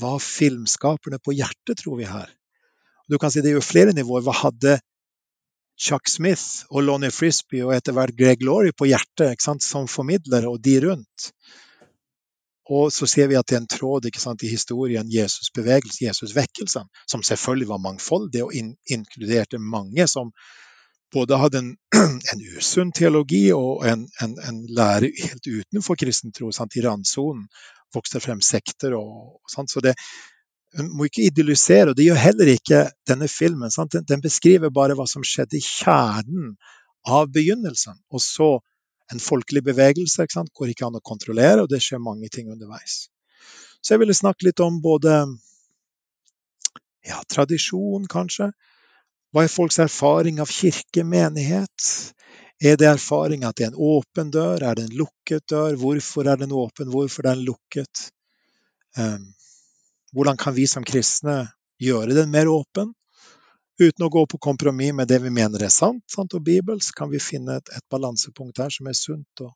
hva 0.00 0.16
filmskaperne 0.20 1.20
på 1.22 1.36
hjertet 1.36 1.80
tror 1.82 2.00
vi 2.00 2.08
her. 2.08 2.32
Du 3.08 3.18
kan 3.22 3.30
si 3.30 3.40
Det 3.40 3.52
er 3.52 3.60
jo 3.60 3.64
flere 3.64 3.94
nivåer. 3.94 4.24
Hva 4.26 4.34
hadde 4.34 4.78
Chuck 5.78 6.08
Smith 6.08 6.66
og 6.70 6.82
Lonnie 6.82 7.12
Frisbee 7.12 7.64
og 7.64 7.74
etter 7.76 7.94
hvert 7.96 8.16
Greg 8.16 8.42
Laurie 8.42 8.72
på 8.72 8.88
hjertet 8.88 9.40
som 9.62 9.86
formidlere, 9.86 10.48
og 10.48 10.60
de 10.60 10.80
rundt. 10.88 11.30
Og 12.66 12.90
så 12.90 13.06
ser 13.06 13.28
vi 13.30 13.36
at 13.38 13.46
det 13.46 13.54
er 13.54 13.62
en 13.62 13.70
tråd 13.70 14.08
sant, 14.18 14.42
i 14.42 14.50
historien 14.50 15.06
Jesus 15.06 15.50
Jesusvekkelsen, 15.52 16.06
Jesus 16.06 16.34
vekkelse, 16.34 16.82
som 17.06 17.22
selvfølgelig 17.22 17.68
var 17.68 17.78
mangfoldig 17.78 18.42
og 18.42 18.54
in 18.54 18.74
inkluderte 18.90 19.58
mange 19.58 20.06
som 20.08 20.32
både 21.14 21.38
hadde 21.40 21.58
en, 21.62 21.72
en 22.32 22.44
usunn 22.56 22.92
teologi 22.96 23.48
og 23.54 23.86
en, 23.86 24.06
en, 24.22 24.36
en, 24.48 24.62
lære 24.78 25.10
helt 25.10 25.46
utenfor 25.46 25.98
kristen 26.00 26.34
tro. 26.34 26.50
I 26.50 26.84
randsonen 26.84 27.46
vokste 27.94 28.20
frem 28.20 28.42
sekter 28.44 28.96
og, 28.98 29.36
og 29.40 29.52
sånt. 29.52 29.70
Så 29.72 29.82
det, 29.84 29.94
hun 30.76 30.90
må 30.96 31.08
ikke 31.08 31.26
idyllisere, 31.28 31.90
og 31.90 31.96
det 31.96 32.08
gjør 32.08 32.20
heller 32.20 32.52
ikke 32.52 32.84
denne 33.08 33.28
filmen. 33.32 33.72
Den, 33.92 34.06
den, 34.08 34.24
beskriver 34.24 34.74
bare 34.74 34.96
hva 34.98 35.06
som 35.08 35.24
skjedde 35.24 35.60
i 35.60 35.64
kjernen 35.64 36.56
av 37.06 37.30
begynnelsen. 37.32 38.00
Og 38.10 38.22
så 38.22 38.56
en 39.12 39.22
folkelig 39.22 39.62
bevegelse 39.68 40.26
ikke 40.26 40.40
sant? 40.40 40.54
går 40.54 40.72
ikke 40.72 40.88
an 40.88 40.98
å 40.98 41.04
kontrollere, 41.04 41.62
og 41.62 41.70
det 41.70 41.80
skjer 41.84 42.02
mange 42.02 42.28
ting 42.32 42.50
underveis. 42.50 43.06
Så 43.80 43.94
jeg 43.94 44.02
ville 44.02 44.16
snakke 44.18 44.48
litt 44.48 44.60
om 44.64 44.80
både 44.82 45.20
ja, 47.06 47.20
tradisjon, 47.30 48.08
kanskje. 48.10 48.50
Hva 49.36 49.42
er 49.44 49.50
folks 49.52 49.76
erfaring 49.84 50.38
av 50.40 50.48
kirke, 50.48 51.02
menighet? 51.04 51.88
Er 52.56 52.78
det 52.80 52.86
erfaring 52.88 53.42
at 53.44 53.58
det 53.58 53.66
er 53.66 53.74
en 53.74 53.82
åpen 53.84 54.30
dør? 54.32 54.62
Er 54.64 54.78
det 54.78 54.86
en 54.86 54.94
lukket 54.96 55.44
dør? 55.52 55.76
Hvorfor 55.76 56.30
er 56.32 56.40
den 56.40 56.54
åpen? 56.56 56.88
Hvorfor 56.88 57.26
er 57.26 57.34
den 57.36 57.42
lukket? 57.44 58.06
Um, 58.96 59.26
hvordan 60.16 60.40
kan 60.40 60.56
vi 60.56 60.64
som 60.64 60.88
kristne 60.88 61.50
gjøre 61.76 62.16
den 62.16 62.32
mer 62.32 62.48
åpen? 62.48 62.94
Uten 63.76 64.06
å 64.06 64.08
gå 64.08 64.24
på 64.24 64.40
kompromiss 64.40 64.96
med 64.96 65.12
det 65.12 65.20
vi 65.20 65.28
mener 65.28 65.66
er 65.68 65.74
sant, 65.74 66.00
sant 66.08 66.32
og 66.32 66.46
bibelsk, 66.48 66.96
kan 66.96 67.12
vi 67.12 67.20
finne 67.20 67.58
et, 67.60 67.68
et 67.76 67.84
balansepunkt 67.92 68.64
her 68.64 68.72
som 68.72 68.88
er 68.88 68.96
sunt 68.96 69.44
og, 69.44 69.52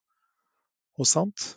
og 1.00 1.08
sant. 1.08 1.54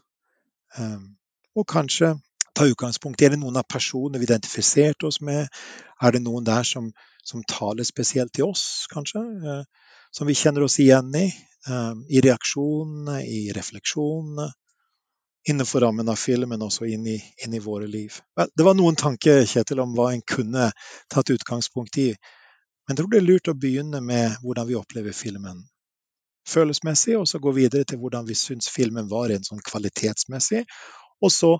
Um, 0.79 1.17
og 1.59 1.67
kanskje 1.67 2.15
ta 2.55 2.71
utgangspunkt 2.71 3.19
i 3.19 3.27
er 3.27 3.35
det 3.35 3.43
noen 3.43 3.59
av 3.59 3.67
personene 3.67 4.21
vi 4.21 4.31
identifiserte 4.31 5.11
oss 5.11 5.19
med. 5.19 5.51
Er 5.99 6.15
det 6.15 6.23
noen 6.23 6.47
der 6.47 6.63
som, 6.63 6.93
som 7.23 7.43
taler 7.47 7.87
spesielt 7.87 8.33
til 8.35 8.51
oss, 8.51 8.85
kanskje? 8.91 9.21
Uh, 9.21 9.91
som 10.13 10.29
vi 10.29 10.37
kjenner 10.37 10.65
oss 10.67 10.79
igjen 10.83 11.13
i. 11.17 11.27
Um, 11.69 12.03
I 12.11 12.21
reaksjonene, 12.21 13.21
i 13.23 13.47
refleksjonene 13.55 14.49
innenfor 15.47 15.83
rammen 15.83 16.07
av 16.07 16.15
filmen 16.15 16.61
også 16.63 16.87
inn 16.87 17.07
i, 17.07 17.17
inn 17.43 17.53
i 17.53 17.59
våre 17.59 17.87
liv. 17.87 18.15
Det 18.55 18.63
var 18.63 18.77
noen 18.79 18.95
tanker 18.95 19.43
Kjetil, 19.43 19.81
om 19.83 19.91
hva 19.95 20.13
en 20.13 20.23
kunne 20.23 20.69
tatt 21.11 21.33
utgangspunkt 21.33 21.99
i. 21.99 22.13
Men 22.83 22.95
jeg 22.95 23.01
tror 23.01 23.11
det 23.11 23.19
er 23.19 23.27
lurt 23.27 23.51
å 23.51 23.57
begynne 23.59 23.99
med 24.03 24.37
hvordan 24.43 24.69
vi 24.69 24.79
opplever 24.79 25.15
filmen 25.15 25.65
følelsesmessig, 26.49 27.17
og 27.17 27.27
så 27.27 27.39
gå 27.39 27.53
videre 27.55 27.87
til 27.87 27.99
hvordan 28.01 28.27
vi 28.27 28.35
syns 28.35 28.69
filmen 28.71 29.09
var 29.11 29.31
en 29.31 29.45
sånn 29.45 29.63
kvalitetsmessig. 29.63 30.63
Og 31.23 31.31
så 31.31 31.53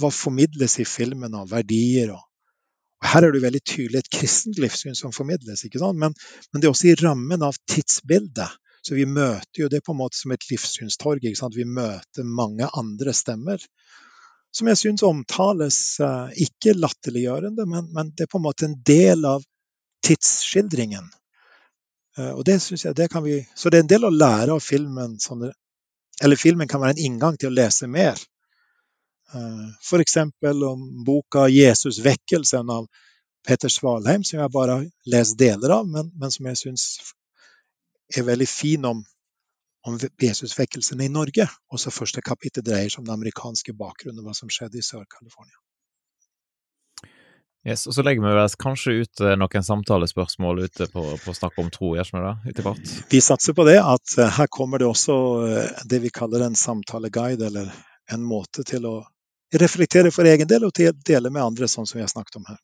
hva 0.00 0.10
formidles 0.12 0.78
i 0.82 0.84
filmen 0.88 1.34
av 1.38 1.48
verdier. 1.52 2.12
Og 2.12 2.25
her 3.04 3.26
er 3.26 3.34
det 3.34 3.42
veldig 3.42 3.62
tydelig 3.66 4.00
et 4.00 4.12
kristent 4.12 4.60
livssyn 4.62 4.96
som 4.96 5.12
formidles? 5.12 5.64
Men, 5.94 6.14
men 6.14 6.60
det 6.60 6.68
er 6.68 6.72
også 6.72 6.92
i 6.92 6.96
rammen 7.00 7.44
av 7.44 7.58
tidsbildet 7.68 8.54
så 8.86 8.94
vi 8.94 9.06
møter 9.10 9.64
jo 9.64 9.68
det 9.68 9.80
på 9.82 9.94
en 9.94 9.98
måte 9.98 10.18
som 10.18 10.30
et 10.30 10.44
livssynstorg. 10.46 11.24
Vi 11.56 11.64
møter 11.66 12.26
mange 12.38 12.68
andre 12.70 13.14
stemmer. 13.16 13.62
Som 14.54 14.70
jeg 14.70 14.78
syns 14.78 15.02
omtales 15.04 15.78
eh, 16.00 16.36
ikke 16.46 16.76
latterliggjørende, 16.78 17.66
men, 17.66 17.88
men, 17.92 18.12
det 18.14 18.24
er 18.24 18.30
på 18.30 18.38
en 18.38 18.46
måte 18.46 18.68
en 18.68 18.76
del 18.86 19.26
av 19.26 19.42
tidsskildringen. 20.06 21.10
Eh, 22.16 22.30
og 22.30 22.44
det 22.46 22.60
syns 22.62 22.86
jeg, 22.86 22.96
det 22.96 23.10
kan 23.12 23.26
vi, 23.26 23.40
Så 23.58 23.72
det 23.72 23.80
er 23.80 23.84
en 23.84 23.90
del 23.90 24.06
å 24.06 24.14
lære 24.14 24.54
av 24.54 24.62
filmen. 24.62 25.18
Sånn, 25.20 25.48
eller 26.22 26.40
filmen 26.40 26.70
kan 26.70 26.84
være 26.84 26.94
en 26.94 27.04
inngang 27.10 27.36
til 27.36 27.50
å 27.50 27.56
lese 27.58 27.90
mer 27.90 28.22
F.eks. 29.32 30.16
om 30.68 30.86
boka 31.04 31.48
'Jesus 31.48 31.98
vekkelsen' 32.04 32.70
av 32.70 32.86
Peter 33.46 33.68
Svalheim, 33.68 34.24
som 34.24 34.40
jeg 34.40 34.52
bare 34.54 34.78
har 34.78 34.86
lest 35.06 35.38
deler 35.38 35.70
av, 35.78 35.86
men, 35.88 36.10
men 36.18 36.30
som 36.34 36.46
jeg 36.50 36.58
syns 36.62 36.86
er 38.14 38.26
veldig 38.26 38.48
fin 38.48 38.84
om, 38.84 39.04
om 39.86 39.98
Jesusvekkelsen 40.22 41.00
i 41.02 41.08
Norge. 41.12 41.46
Også 41.72 41.94
første 41.94 42.22
kapittel 42.22 42.64
dreier 42.66 42.90
seg 42.90 43.02
om 43.02 43.08
den 43.08 43.16
amerikanske 43.18 43.74
bakgrunnen 43.78 44.22
og 44.22 44.30
hva 44.30 44.36
som 44.38 44.50
skjedde 44.50 44.80
i 44.80 44.86
Sør-California. 44.86 45.58
Yes, 47.66 47.88
og 47.90 47.96
Så 47.96 48.02
legger 48.06 48.22
vi 48.22 48.30
vel 48.30 48.52
kanskje 48.62 48.92
ut 49.02 49.20
eh, 49.26 49.34
noen 49.34 49.64
samtalespørsmål 49.66 50.60
ute 50.68 50.86
på, 50.92 51.02
på 51.18 51.32
Snakk 51.34 51.56
om 51.58 51.70
tro, 51.74 51.96
gjør 51.98 52.12
vi 52.12 52.22
det? 52.22 52.34
Etter 52.52 52.66
hvert? 52.66 52.92
Vi 53.10 53.20
satser 53.24 53.56
på 53.58 53.66
det, 53.66 53.80
at 53.82 54.14
eh, 54.22 54.30
her 54.38 54.46
kommer 54.54 54.78
det 54.78 54.86
også 54.86 55.16
eh, 55.48 55.80
det 55.90 55.98
vi 56.04 56.12
kaller 56.14 56.46
en 56.46 56.54
samtaleguide, 56.54 57.48
eller 57.50 57.72
en 58.14 58.22
måte 58.22 58.62
til 58.66 58.86
å 58.86 59.00
reflektere 59.54 60.10
for 60.14 60.26
egen 60.26 60.48
del 60.50 60.66
og 60.66 60.74
dele 60.76 61.30
med 61.30 61.42
andre, 61.42 61.68
sånn 61.70 61.86
som 61.86 61.98
vi 61.98 62.04
har 62.04 62.10
snakket 62.10 62.40
om 62.40 62.48
her. 62.48 62.58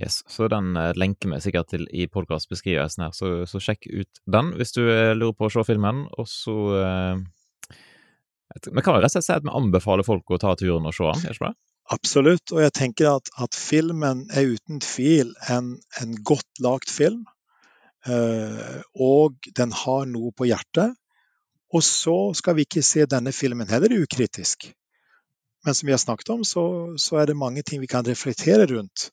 Yes, 0.00 0.22
så 0.30 0.48
Den 0.48 0.72
lenker 0.96 1.28
vi 1.28 1.40
sikkert 1.44 1.68
til 1.68 1.84
i 1.92 2.06
podkastbeskrivelsen 2.08 3.04
her, 3.04 3.12
så, 3.12 3.32
så, 3.44 3.60
sjekk 3.60 3.90
ut 3.90 4.22
den 4.24 4.54
hvis 4.56 4.72
du 4.72 4.80
lurer 4.86 5.34
på 5.36 5.50
å 5.50 5.52
se 5.52 5.64
filmen. 5.68 6.06
Og 6.16 6.28
så 6.30 6.54
eh, 6.78 7.20
Vi 8.70 8.84
kan 8.84 8.96
jo 8.96 9.02
rett 9.02 9.10
og 9.10 9.18
slett 9.18 9.28
si 9.28 9.34
at 9.36 9.44
vi 9.44 9.52
anbefaler 9.52 10.06
folk 10.06 10.32
å 10.32 10.40
ta 10.40 10.54
turen 10.56 10.88
og 10.88 10.96
se 10.96 11.10
den, 11.10 11.34
ikke 11.34 11.50
det? 11.50 11.58
Absolutt. 11.92 12.52
Og 12.54 12.62
jeg 12.62 12.74
tenker 12.78 13.10
at, 13.16 13.28
at 13.42 13.58
filmen 13.58 14.24
er 14.32 14.54
uten 14.54 14.80
tvil 14.80 15.34
en, 15.52 15.74
en 16.00 16.16
godt 16.24 16.62
lagd 16.64 16.90
film. 16.92 17.24
Uh, 18.06 18.80
og 18.98 19.50
den 19.56 19.74
har 19.82 20.06
noe 20.10 20.32
på 20.34 20.48
hjertet. 20.48 20.96
Og 21.72 21.84
så 21.86 22.16
skal 22.36 22.56
vi 22.56 22.66
ikke 22.66 22.84
se 22.84 23.06
denne 23.08 23.32
filmen 23.34 23.68
heller 23.70 23.94
ukritisk. 24.02 24.70
Men 25.64 25.74
som 25.78 25.86
vi 25.86 25.94
har 25.94 26.00
snakket 26.02 26.32
om, 26.34 26.44
så, 26.44 26.62
så 26.98 27.20
er 27.22 27.30
det 27.30 27.38
mange 27.38 27.62
ting 27.62 27.80
vi 27.80 27.90
kan 27.90 28.06
reflektere 28.06 28.66
rundt. 28.66 29.10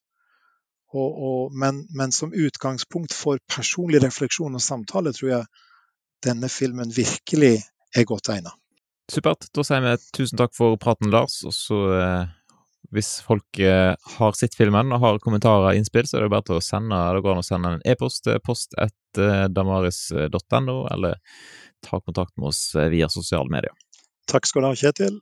Og, 0.89 1.09
og, 1.21 1.53
men, 1.53 1.83
men, 1.93 2.11
som 2.11 2.33
utgangspunkt 2.33 3.13
for 3.13 3.37
personlig 3.55 4.01
refleksjon 4.01 4.57
og 4.57 4.63
samtale 4.63 5.13
tror 5.13 5.29
jeg 5.29 5.43
denne 6.25 6.49
filmen 6.49 6.89
virkelig 6.95 7.59
er 7.95 8.07
godt 8.09 8.31
egnet. 8.33 8.55
Supert. 9.09 9.45
Da 9.53 9.65
sier 9.65 9.85
vi 9.85 9.93
tusen 10.17 10.41
takk 10.41 10.55
for 10.57 10.77
praten, 10.81 11.11
Lars. 11.13 11.39
Og 11.45 11.53
så 11.53 11.77
eh, 11.93 12.33
hvis 12.93 13.19
folk 13.25 13.61
eh, 13.61 13.93
har 14.17 14.37
sett 14.37 14.57
filmen 14.57 14.93
og 14.95 15.03
har 15.03 15.21
kommentarer 15.21 15.71
og 15.71 15.77
innspill, 15.77 16.07
så 16.09 16.17
er 16.17 16.25
det 16.25 16.33
bare 16.33 16.47
til 16.49 16.57
å 16.57 16.63
sende 16.63 16.99
det 17.13 17.23
går 17.25 17.37
an 17.37 17.43
å 17.43 17.45
sende 17.45 17.73
en 17.75 17.85
e-post 17.85 18.25
til 18.25 18.39
etter 18.81 19.49
damaris.no, 19.53 20.77
eller 20.93 21.19
ta 21.85 22.01
kontakt 22.01 22.33
med 22.37 22.49
oss 22.49 22.63
eh, 22.75 22.89
via 22.93 23.09
sosiale 23.13 23.49
medier. 23.53 23.75
Takk 24.29 24.49
skal 24.49 24.65
du 24.65 24.71
ha, 24.71 24.77
Kjetil. 24.77 25.21